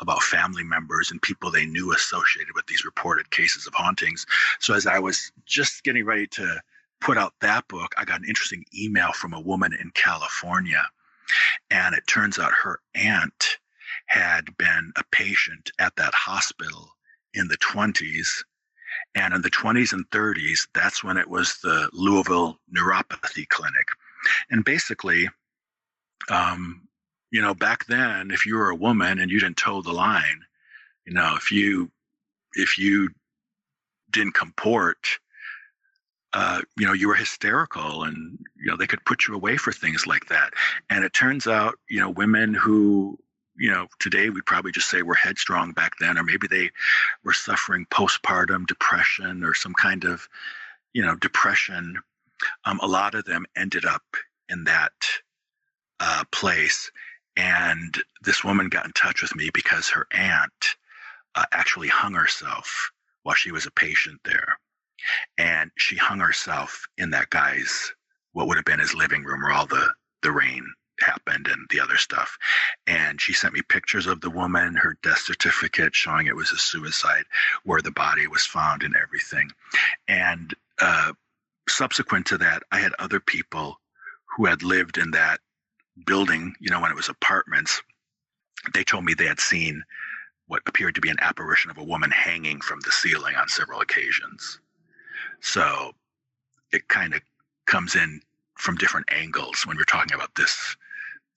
[0.01, 4.25] about family members and people they knew associated with these reported cases of hauntings.
[4.59, 6.61] So as I was just getting ready to
[7.01, 10.83] put out that book, I got an interesting email from a woman in California.
[11.71, 13.57] And it turns out her aunt
[14.07, 16.89] had been a patient at that hospital
[17.33, 18.27] in the 20s.
[19.15, 23.87] And in the 20s and 30s, that's when it was the Louisville Neuropathy Clinic.
[24.49, 25.29] And basically,
[26.29, 26.84] um,
[27.35, 30.39] you know, back then, if you were a woman and you didn't toe the line,
[31.05, 31.91] you know, if you
[32.53, 33.09] if you
[34.09, 35.19] didn't comport,
[36.31, 39.73] uh, you know, you were hysterical, and you know they could put you away for
[39.73, 40.53] things like that.
[40.89, 43.19] And it turns out, you know, women who
[43.57, 46.71] you know today we'd probably just say were headstrong back then, or maybe they
[47.25, 50.29] were suffering postpartum depression or some kind of
[50.93, 51.97] you know depression.
[52.63, 54.03] Um, a lot of them ended up
[54.47, 54.93] in that
[55.99, 56.89] uh, place
[57.37, 60.75] and this woman got in touch with me because her aunt
[61.35, 62.91] uh, actually hung herself
[63.23, 64.57] while she was a patient there.
[65.37, 67.93] And she hung herself in that guy's,
[68.33, 70.65] what would have been his living room where all the, the rain
[71.01, 72.37] happened and the other stuff.
[72.87, 76.57] And she sent me pictures of the woman, her death certificate showing it was a
[76.57, 77.25] suicide,
[77.63, 79.51] where the body was found and everything.
[80.07, 81.13] And uh,
[81.67, 83.79] subsequent to that, I had other people
[84.35, 85.39] who had lived in that
[86.05, 87.81] building, you know, when it was apartments,
[88.73, 89.83] they told me they had seen
[90.47, 93.81] what appeared to be an apparition of a woman hanging from the ceiling on several
[93.81, 94.59] occasions.
[95.41, 95.91] So
[96.71, 97.21] it kind of
[97.65, 98.21] comes in
[98.55, 100.75] from different angles when we're talking about this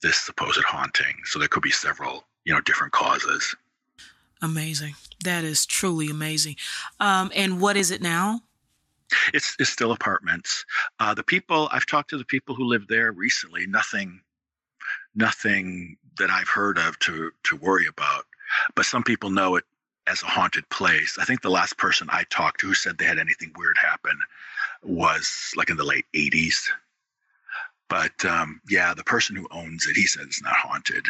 [0.01, 1.17] this supposed haunting.
[1.25, 3.57] So there could be several, you know, different causes.
[4.41, 4.95] Amazing.
[5.25, 6.57] That is truly amazing.
[7.01, 8.43] Um, and what is it now?
[9.35, 10.65] It's it's still apartments.
[11.01, 13.67] Uh, the people I've talked to the people who live there recently.
[13.67, 14.21] Nothing,
[15.15, 18.25] nothing that I've heard of to to worry about.
[18.75, 19.65] But some people know it
[20.07, 21.19] as a haunted place.
[21.21, 24.19] I think the last person I talked to who said they had anything weird happen
[24.83, 26.57] was like in the late '80s.
[27.89, 31.07] But um, yeah, the person who owns it, he said it's not haunted.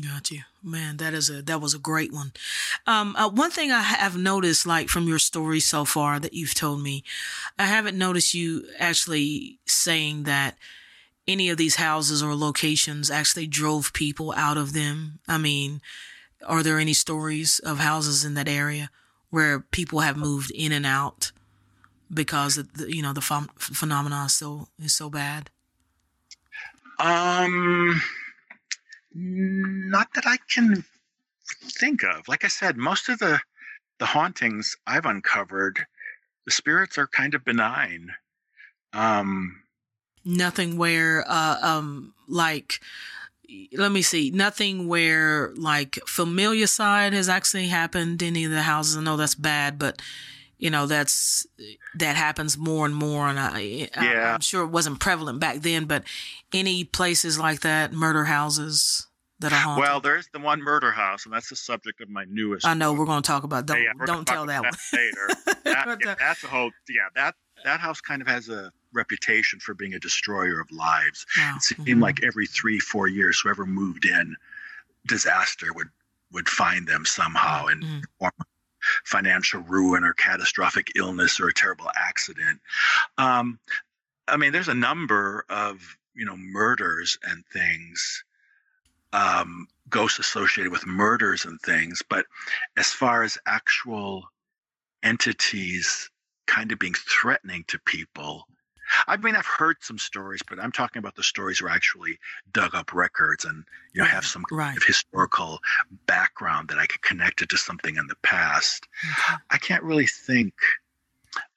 [0.00, 0.98] Got you, man.
[0.98, 2.32] That is a that was a great one.
[2.86, 6.54] Um, uh, one thing I have noticed, like from your story so far that you've
[6.54, 7.02] told me,
[7.58, 10.58] I haven't noticed you actually saying that
[11.28, 15.18] any of these houses or locations actually drove people out of them.
[15.26, 15.80] I mean,
[16.44, 18.90] are there any stories of houses in that area
[19.30, 21.32] where people have moved in and out
[22.12, 25.50] because the, you know the ph- phenomenon is so is so bad?
[26.98, 28.00] Um,
[29.14, 30.84] not that I can
[31.62, 32.28] think of.
[32.28, 33.40] Like I said, most of the
[33.98, 35.86] the hauntings I've uncovered,
[36.44, 38.10] the spirits are kind of benign.
[38.92, 39.62] Um,
[40.26, 42.80] Nothing where, uh, um, like,
[43.72, 48.96] let me see, nothing where like familicide has actually happened in any of the houses.
[48.96, 50.02] I know that's bad, but
[50.58, 51.46] you know that's
[51.94, 53.88] that happens more and more, and I, Yeah.
[53.96, 55.84] I am sure it wasn't prevalent back then.
[55.84, 56.02] But
[56.52, 59.06] any places like that, murder houses
[59.38, 59.82] that are haunted.
[59.82, 62.66] Well, there's the one murder house, and that's the subject of my newest.
[62.66, 63.00] I know book.
[63.00, 63.66] we're going to talk about.
[63.66, 64.72] Don't Yeah, don't tell talk that one.
[64.92, 65.28] later.
[65.66, 66.70] That- yeah, the- that's a whole.
[66.88, 71.26] Yeah, that that house kind of has a reputation for being a destroyer of lives.
[71.36, 71.56] Wow.
[71.56, 72.02] It seemed Mhm.
[72.02, 74.36] like every three, four years, whoever moved in,
[75.06, 75.88] disaster would
[76.32, 78.04] would find them somehow in Mhm.
[78.18, 78.46] form of
[79.04, 82.60] financial ruin or catastrophic illness or a terrible accident.
[83.18, 83.58] Um,
[84.28, 88.24] I mean, there's a number of you know murders and things,
[89.12, 92.26] um, ghosts associated with murders and things, but
[92.76, 94.30] as far as actual
[95.02, 96.10] entities
[96.46, 98.46] kind of being threatening to people.
[99.08, 102.18] I mean, I've heard some stories, but I'm talking about the stories where I actually
[102.52, 105.58] dug up records and you know have some kind of historical
[106.06, 108.86] background that I could connect it to something in the past.
[109.04, 109.38] Okay.
[109.50, 110.54] I can't really think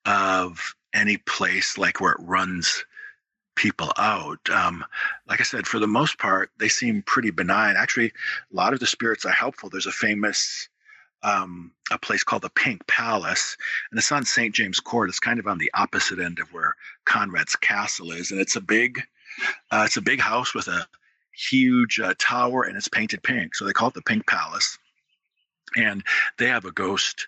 [0.06, 2.84] of any place like where it runs
[3.56, 4.50] people out.
[4.50, 4.86] Um,
[5.28, 7.76] like I said, for the most part, they seem pretty benign.
[7.78, 9.70] Actually, a lot of the spirits are helpful.
[9.70, 10.70] There's a famous
[11.24, 13.58] um, a place called the Pink Palace,
[13.92, 14.54] and it's on St.
[14.54, 15.10] James Court.
[15.10, 18.62] It's kind of on the opposite end of where Conrad's Castle is, and it's a
[18.62, 19.02] big,
[19.72, 20.88] uh, it's a big house with a
[21.34, 23.56] huge uh, tower, and it's painted pink.
[23.56, 24.78] So they call it the Pink Palace,
[25.76, 26.04] and
[26.38, 27.28] they have a ghost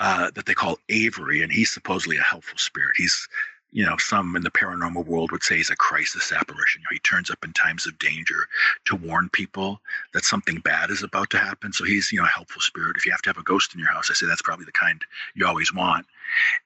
[0.00, 2.94] uh, that they call Avery, and he's supposedly a helpful spirit.
[2.96, 3.28] He's
[3.72, 6.82] you know, some in the paranormal world would say he's a crisis apparition.
[6.90, 8.46] He turns up in times of danger
[8.84, 9.80] to warn people
[10.12, 11.72] that something bad is about to happen.
[11.72, 12.96] So he's, you know, a helpful spirit.
[12.96, 14.72] If you have to have a ghost in your house, I say that's probably the
[14.72, 15.00] kind
[15.34, 16.06] you always want.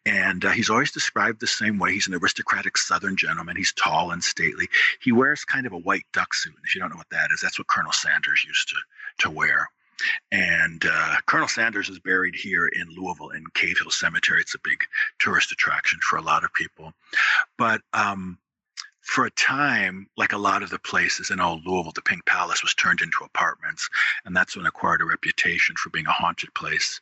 [0.04, 1.92] And uh, he's always described the same way.
[1.92, 3.56] He's an aristocratic Southern gentleman.
[3.56, 4.68] He's tall and stately.
[5.00, 6.54] He wears kind of a white duck suit.
[6.64, 8.76] If you don't know what that is, that's what Colonel Sanders used to
[9.18, 9.70] to wear.
[10.32, 14.40] And uh, Colonel Sanders is buried here in Louisville in Cave Hill Cemetery.
[14.40, 14.80] It's a big
[15.18, 16.92] tourist attraction for a lot of people.
[17.56, 18.38] But um,
[19.00, 22.62] for a time, like a lot of the places in old Louisville, the Pink Palace
[22.62, 23.88] was turned into apartments.
[24.24, 27.00] And that's when acquired a reputation for being a haunted place.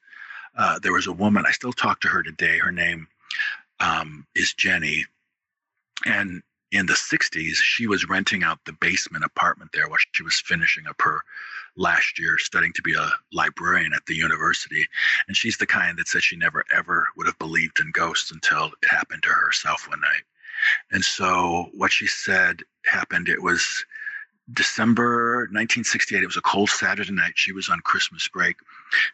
[0.57, 2.59] Uh, there was a woman, I still talk to her today.
[2.59, 3.09] Her name
[3.81, 5.07] um, is Jenny.
[6.05, 6.43] And
[6.75, 10.87] in the 60s, she was renting out the basement apartment there while she was finishing
[10.89, 11.23] up her
[11.77, 14.85] last year studying to be a librarian at the university.
[15.29, 18.67] And she's the kind that said she never ever would have believed in ghosts until
[18.83, 20.25] it happened to herself one night.
[20.91, 23.85] And so what she said happened, it was
[24.53, 26.23] December 1968.
[26.23, 27.33] It was a cold Saturday night.
[27.37, 28.57] She was on Christmas break.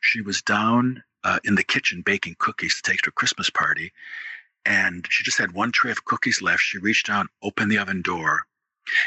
[0.01, 3.93] She was down uh, in the kitchen baking cookies to take to a Christmas party.
[4.65, 6.63] And she just had one tray of cookies left.
[6.63, 8.47] She reached down, opened the oven door,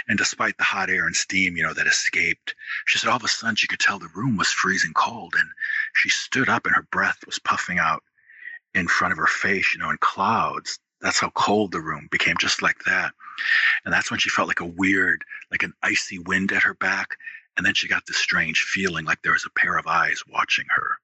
[0.07, 3.23] and despite the hot air and steam, you know, that escaped, she said all of
[3.23, 5.35] a sudden she could tell the room was freezing cold.
[5.37, 5.49] And
[5.93, 8.03] she stood up and her breath was puffing out
[8.73, 10.79] in front of her face, you know, in clouds.
[11.01, 13.13] That's how cold the room became, just like that.
[13.83, 17.17] And that's when she felt like a weird, like an icy wind at her back.
[17.57, 20.65] And then she got this strange feeling like there was a pair of eyes watching
[20.69, 20.97] her.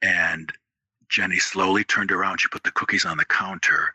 [0.00, 0.52] And
[1.14, 2.40] Jenny slowly turned around.
[2.40, 3.94] She put the cookies on the counter.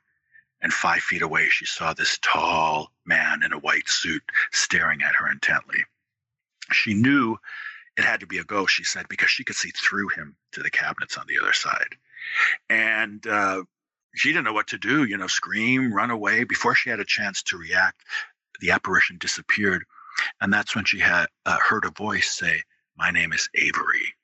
[0.62, 5.16] And five feet away, she saw this tall man in a white suit staring at
[5.16, 5.84] her intently.
[6.72, 7.38] She knew
[7.98, 10.64] it had to be a ghost, she said, because she could see through him to
[10.64, 11.96] the cabinets on the other side.
[12.70, 13.64] And uh,
[14.16, 16.46] she didn't know what to do, you know, scream, run away.
[16.46, 18.02] Before she had a chance to react,
[18.62, 19.84] the apparition disappeared.
[20.40, 22.64] And that's when she had uh, heard a voice say,
[22.98, 24.16] My name is Avery.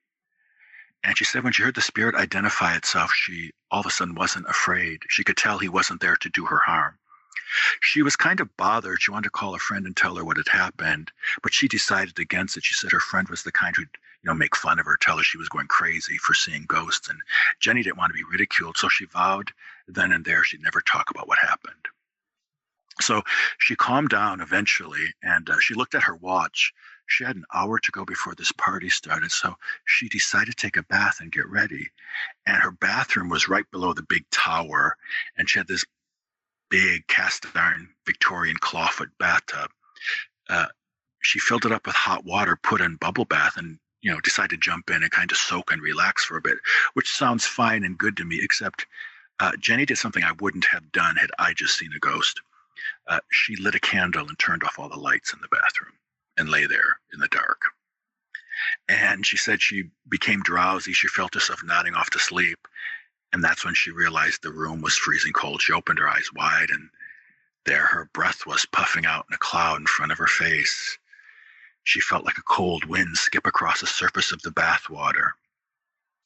[1.05, 4.15] And she said when she heard the spirit identify itself, she all of a sudden
[4.15, 5.03] wasn't afraid.
[5.07, 6.97] She could tell he wasn't there to do her harm.
[7.79, 9.03] She was kind of bothered.
[9.03, 11.11] She wanted to call a friend and tell her what had happened,
[11.43, 12.63] but she decided against it.
[12.63, 15.17] She said her friend was the kind who'd, you know, make fun of her, tell
[15.17, 17.07] her she was going crazy for seeing ghosts.
[17.07, 17.21] And
[17.59, 19.51] Jenny didn't want to be ridiculed, so she vowed
[19.87, 21.85] then and there she'd never talk about what happened.
[22.99, 23.21] So
[23.59, 26.73] she calmed down eventually, and uh, she looked at her watch.
[27.07, 30.75] She had an hour to go before this party started, so she decided to take
[30.75, 31.91] a bath and get ready.
[32.45, 34.97] And her bathroom was right below the big tower,
[35.37, 35.85] and she had this
[36.69, 39.71] big cast iron Victorian clawfoot bathtub.
[40.49, 40.67] Uh,
[41.21, 44.49] she filled it up with hot water, put in bubble bath, and you know decided
[44.49, 46.57] to jump in and kind of soak and relax for a bit,
[46.93, 48.39] which sounds fine and good to me.
[48.41, 48.87] Except
[49.39, 52.41] uh, Jenny did something I wouldn't have done had I just seen a ghost.
[53.07, 55.93] Uh, she lit a candle and turned off all the lights in the bathroom
[56.37, 57.61] and lay there in the dark.
[58.89, 60.93] And she said she became drowsy.
[60.93, 62.67] She felt herself nodding off to sleep.
[63.33, 65.61] And that's when she realized the room was freezing cold.
[65.61, 66.89] She opened her eyes wide and
[67.65, 70.97] There, her breath was puffing out in a cloud in front of her face.
[71.83, 75.35] She felt like a cold wind skip across the surface of the bath water.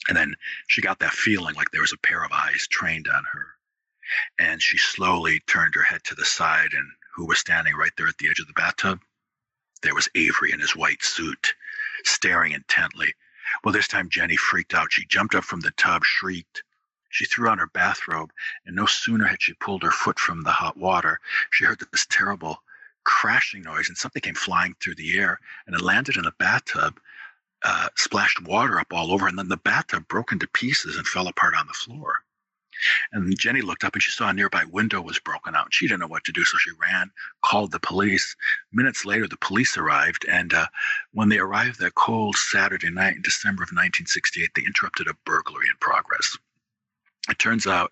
[0.07, 0.35] And then
[0.67, 3.47] she got that feeling like there was a pair of eyes trained on her.
[4.39, 8.07] And she slowly turned her head to the side, and who was standing right there
[8.07, 9.01] at the edge of the bathtub?
[9.81, 11.55] There was Avery in his white suit,
[12.03, 13.15] staring intently.
[13.63, 14.91] Well, this time Jenny freaked out.
[14.91, 16.63] She jumped up from the tub, shrieked.
[17.09, 18.31] She threw on her bathrobe,
[18.65, 21.19] and no sooner had she pulled her foot from the hot water,
[21.49, 22.61] she heard this terrible
[23.03, 26.99] crashing noise, and something came flying through the air, and it landed in the bathtub,
[27.63, 31.27] uh, splashed water up all over, and then the bathtub broke into pieces and fell
[31.27, 32.23] apart on the floor.
[33.11, 35.73] And Jennie looked up and she saw a nearby window was broken out.
[35.73, 37.11] She didn't know what to do, so she ran,
[37.43, 38.35] called the police.
[38.71, 40.67] Minutes later, the police arrived, and uh,
[41.13, 45.67] when they arrived that cold Saturday night in December of 1968, they interrupted a burglary
[45.69, 46.37] in progress.
[47.29, 47.91] It turns out,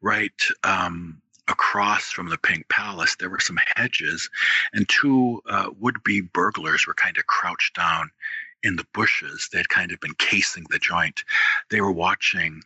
[0.00, 4.28] right um, across from the Pink Palace, there were some hedges,
[4.72, 8.10] and two uh, would be burglars were kind of crouched down
[8.62, 9.48] in the bushes.
[9.52, 11.24] They'd kind of been casing the joint.
[11.70, 12.62] They were watching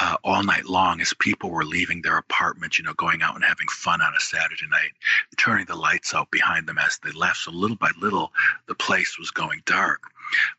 [0.00, 3.44] uh, all night long as people were leaving their apartments, you know, going out and
[3.44, 4.92] having fun on a Saturday night,
[5.36, 7.38] turning the lights out behind them as they left.
[7.38, 8.32] So little by little,
[8.66, 10.02] the place was going dark.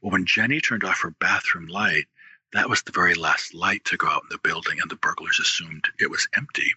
[0.02, 2.06] Well, when Jennie turned off her bathroom light,
[2.54, 5.40] that was the very last light to go out in the building, and the burglars
[5.40, 6.74] assumed it was empty.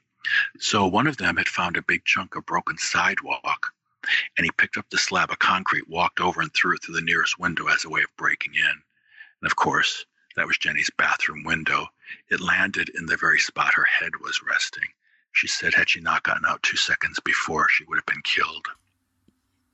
[0.59, 3.75] So one of them had found a big chunk of broken sidewalk,
[4.39, 7.03] and he picked up the slab of concrete, walked over, and threw it through the
[7.03, 8.63] nearest window as a way of breaking in.
[9.43, 10.07] And of course,
[10.37, 11.87] that was Jennie's bathroom window.
[12.31, 14.89] It landed in the very spot her head was resting.
[15.33, 18.67] She said, had she not gotten out two seconds before, she would have been killed.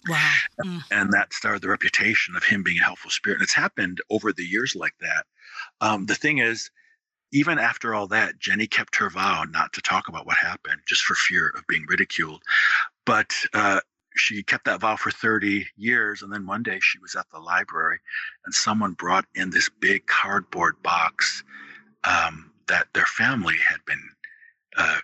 [0.09, 0.33] Wow.
[0.65, 0.83] Mm.
[0.91, 3.37] And that started the reputation of him being a helpful spirit.
[3.37, 5.27] And it's happened over the years like that.
[5.81, 6.71] Um, the thing is,
[7.33, 11.03] even after all that, Jennie kept her vow not to talk about what happened, just
[11.03, 12.43] for fear of being ridiculed.
[13.05, 13.81] But uh,
[14.17, 16.23] she kept that vow for 30 years.
[16.23, 17.99] And then one day she was at the library
[18.45, 21.45] and someone brought in this big cardboard box
[22.05, 24.03] um, that their family had been
[24.77, 24.99] uh,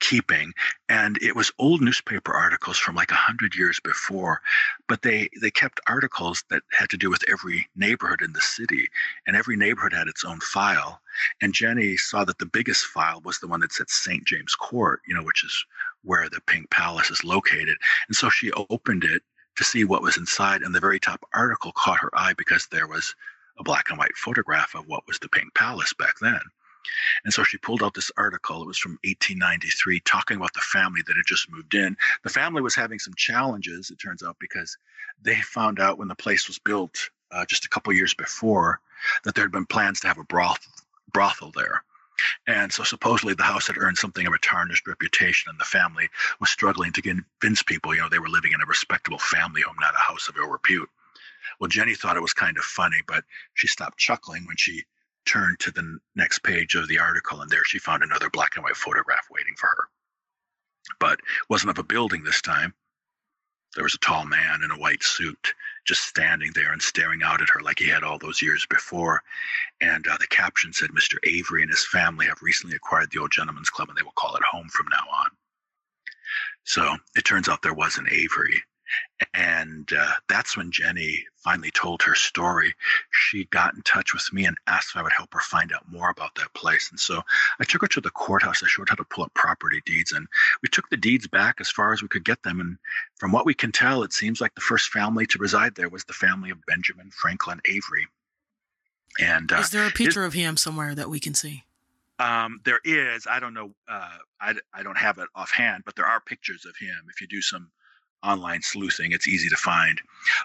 [0.00, 0.52] keeping
[0.88, 4.42] and it was old newspaper articles from like a hundred years before
[4.88, 8.88] but they they kept articles that had to do with every neighborhood in the city
[9.26, 11.00] and every neighborhood had its own file
[11.40, 15.00] and jennie saw that the biggest file was the one that said st james court
[15.08, 15.64] you know which is
[16.06, 17.76] where the pink palace is located
[18.08, 19.22] and so she opened it
[19.56, 22.86] to see what was inside and the very top article caught her eye because there
[22.86, 23.14] was
[23.58, 26.40] a black and white photograph of what was the pink palace back then
[27.24, 28.62] and so she pulled out this article.
[28.62, 31.96] It was from 1893, talking about the family that had just moved in.
[32.22, 34.76] The family was having some challenges, it turns out, because
[35.22, 38.80] they found out when the place was built uh, just a couple years before
[39.24, 40.66] that there had been plans to have a broth,
[41.12, 41.82] brothel there.
[42.46, 46.08] And so supposedly the house had earned something of a tarnished reputation, and the family
[46.40, 49.76] was struggling to convince people, you know, they were living in a respectable family home,
[49.80, 50.88] not a house of ill repute.
[51.60, 54.84] Well, Jennie thought it was kind of funny, but she stopped chuckling when she
[55.24, 58.64] turned to the next page of the article, and there she found another black and
[58.64, 59.88] white photograph waiting for her.
[61.00, 62.74] But it wasn't of a building this time.
[63.74, 65.54] There was a tall man in a white suit
[65.86, 69.22] just standing there and staring out at her like he had all those years before.
[69.80, 71.16] And uh, the caption said, Mr.
[71.24, 74.36] Avery and his family have recently acquired the Old Gentleman's Club and they will call
[74.36, 75.30] it home from now on.
[76.64, 78.62] So it turns out there was an Avery
[79.34, 82.74] and uh, that's when Jennie finally told her story.
[83.12, 85.88] She got in touch with me and asked if I would help her find out
[85.88, 86.90] more about that place.
[86.90, 87.22] And so
[87.60, 88.64] I took her to the courthouse.
[88.64, 90.10] I showed her how to pull up property deeds.
[90.10, 90.26] And
[90.60, 92.58] we took the deeds back as far as we could get them.
[92.58, 92.78] And
[93.14, 96.04] from what we can tell, it seems like the first family to reside there was
[96.04, 98.08] the family of Benjamin Franklin Avery.
[99.20, 101.62] And uh, is there a picture of him somewhere that we can see?
[102.18, 103.28] Um, there is.
[103.30, 103.70] I don't know.
[103.88, 107.06] Uh, I, I don't have it offhand, but there are pictures of him.
[107.08, 107.70] If you do some
[108.22, 109.12] online sleuthing.
[109.12, 110.00] It's easy to find.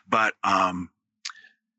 [0.07, 0.89] But um,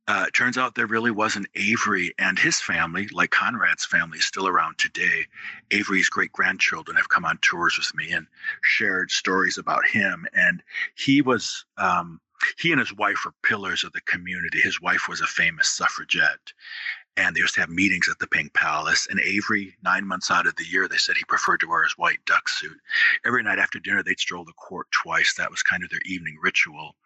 [0.09, 4.18] uh, it turns out there really was an Avery and his family, like Conrad's family,
[4.18, 5.26] still around today.
[5.70, 8.26] Avery's great grandchildren have come on tours with me and
[8.62, 10.26] shared stories about him.
[10.32, 10.62] And
[10.97, 12.20] he was, um,
[12.59, 14.61] he and his wife were pillars of the community.
[14.61, 16.53] His wife was a famous suffragette
[17.16, 19.06] and they used to have meetings at the Pink Palace.
[19.10, 21.98] And Avery, nine months out of the year, they said he preferred to wear his
[21.98, 22.78] white duck suit.
[23.24, 25.34] Every night after dinner, they'd stroll the court twice.
[25.34, 26.96] That was kind of their evening ritual.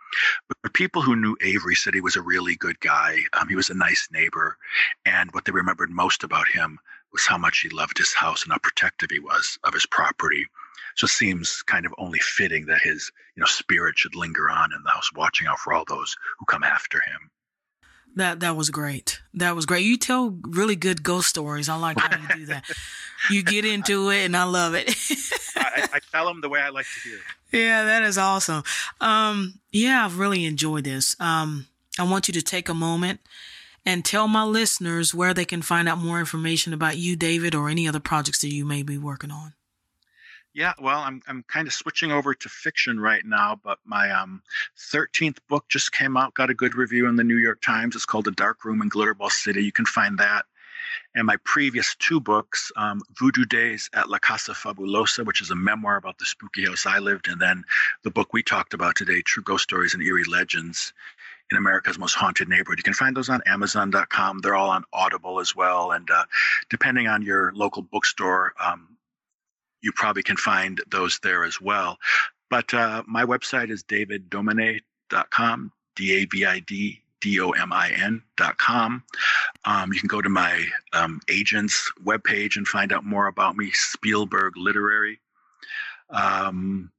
[0.63, 3.19] But people who knew Avery said he was a really good guy.
[3.33, 4.57] Um, he was a nice neighbor.
[5.05, 6.79] And what they remembered most about him
[7.13, 10.47] was how much he loved his house and how protective he was of his property.
[10.95, 14.73] So it seems kind of only fitting that his you know spirit should linger on
[14.73, 17.31] in the house, watching out for all those who come after him.
[18.17, 19.21] That that was great.
[19.35, 19.85] That was great.
[19.85, 21.69] You tell really good ghost stories.
[21.69, 22.65] I like how you do that.
[23.31, 24.89] you get into it, and I love it.
[25.57, 27.19] I, I, tell them the way I like to hear.
[27.53, 28.63] Yeah, that is awesome.
[29.01, 31.15] Um, yeah, I've really enjoyed this.
[31.21, 31.67] Um,
[31.99, 33.21] I want you to take a moment
[33.85, 37.69] and tell my listeners where they can find out more information about you, David, or
[37.69, 39.53] any other projects that you may be working on.
[40.57, 44.43] Yeah, well, I'm I'm kind of switching over to fiction right now, but my um
[44.79, 47.95] 13th book just came out, got a good review in the New York Times.
[47.95, 49.63] It's called The Dark Room in Glitterball City.
[49.63, 50.47] You can find that.
[51.15, 55.55] And my previous two books, um, Voodoo Days at La Casa Fabulosa, which is a
[55.55, 57.63] memoir about the spooky house I lived, and then
[58.03, 60.95] the book we talked about today, True Ghost Stories and Eerie Legends
[61.51, 62.79] in America's Most Haunted Neighborhood.
[62.79, 64.39] You can find those on Amazon.com.
[64.39, 65.91] They're all on Audible as well.
[65.91, 66.25] And uh,
[66.71, 68.96] depending on your local bookstore, um,
[69.87, 71.97] you probably can find those there as well.
[72.51, 77.91] But uh, my website is daviddomin.com, D A V I D D O M I
[77.91, 79.05] N.com.
[79.65, 83.71] Um, you can go to my um, agent's webpage and find out more about me,
[83.73, 85.21] Spielberg Literary.
[86.11, 86.91] Um,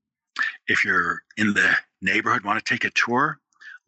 [0.67, 3.39] if you're in the neighborhood, want to take a tour,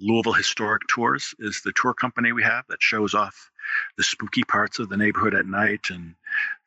[0.01, 3.49] Louisville Historic Tours is the tour company we have that shows off
[3.97, 6.15] the spooky parts of the neighborhood at night and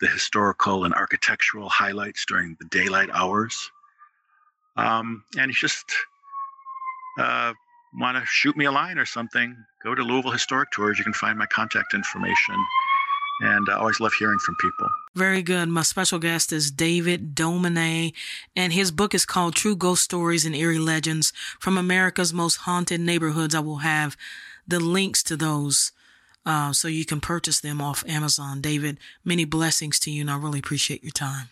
[0.00, 3.70] the historical and architectural highlights during the daylight hours.
[4.76, 5.84] Um, and just
[7.18, 7.53] uh,
[7.98, 10.98] want to shoot me a line or something, go to Louisville Historic Tours.
[10.98, 12.57] You can find my contact information.
[13.40, 14.88] And I always love hearing from people.
[15.14, 15.68] Very good.
[15.68, 18.12] My special guest is David Dominé,
[18.55, 23.00] and his book is called True Ghost Stories and Eerie Legends from America's Most Haunted
[23.00, 23.55] Neighborhoods.
[23.55, 24.16] I will have
[24.66, 25.92] the links to those
[26.45, 28.61] uh, so you can purchase them off Amazon.
[28.61, 31.49] David, many blessings to you, and I really appreciate your time.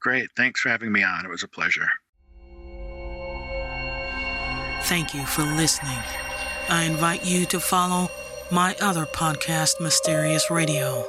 [0.00, 0.30] Great.
[0.36, 1.24] Thanks for having me on.
[1.24, 1.88] It was a pleasure.
[4.82, 5.98] Thank you for listening.
[6.68, 8.08] I invite you to follow
[8.52, 11.04] my other podcast, Mysterious Radio.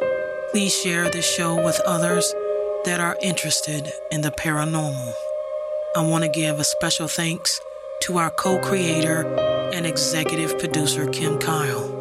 [0.52, 2.34] Please share this show with others
[2.86, 5.14] that are interested in the paranormal.
[5.96, 7.60] I want to give a special thanks
[8.04, 9.28] to our co creator
[9.74, 11.97] and executive producer, Kim Kyle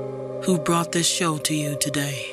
[0.46, 2.24] who brought this show to you today.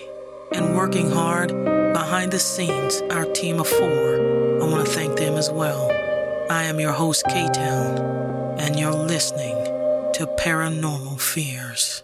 [0.51, 1.49] And working hard
[1.93, 5.89] behind the scenes, our team of four, I want to thank them as well.
[6.47, 7.97] I am your host, K Town,
[8.59, 9.55] and you're listening
[10.14, 12.03] to Paranormal Fears.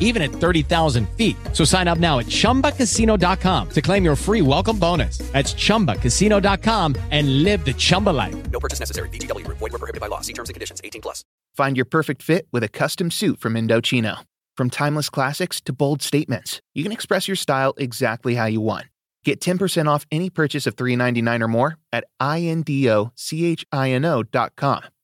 [0.00, 1.36] even at 30,000 feet.
[1.52, 5.18] So sign up now at chumbacasino.com to claim your free welcome bonus.
[5.18, 8.50] That's chumbacasino.com and live the Chumba life.
[8.50, 9.08] No purchase necessary.
[9.10, 10.22] VGW, void, were prohibited by law.
[10.22, 11.22] See terms and conditions 18 plus.
[11.54, 14.20] Find your perfect fit with a custom suit from Indochino.
[14.56, 18.86] From timeless classics to bold statements, you can express your style exactly how you want.
[19.24, 23.10] Get 10% off any purchase of 399 or more at INDOCHINO.com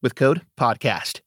[0.00, 1.21] with code PODCAST.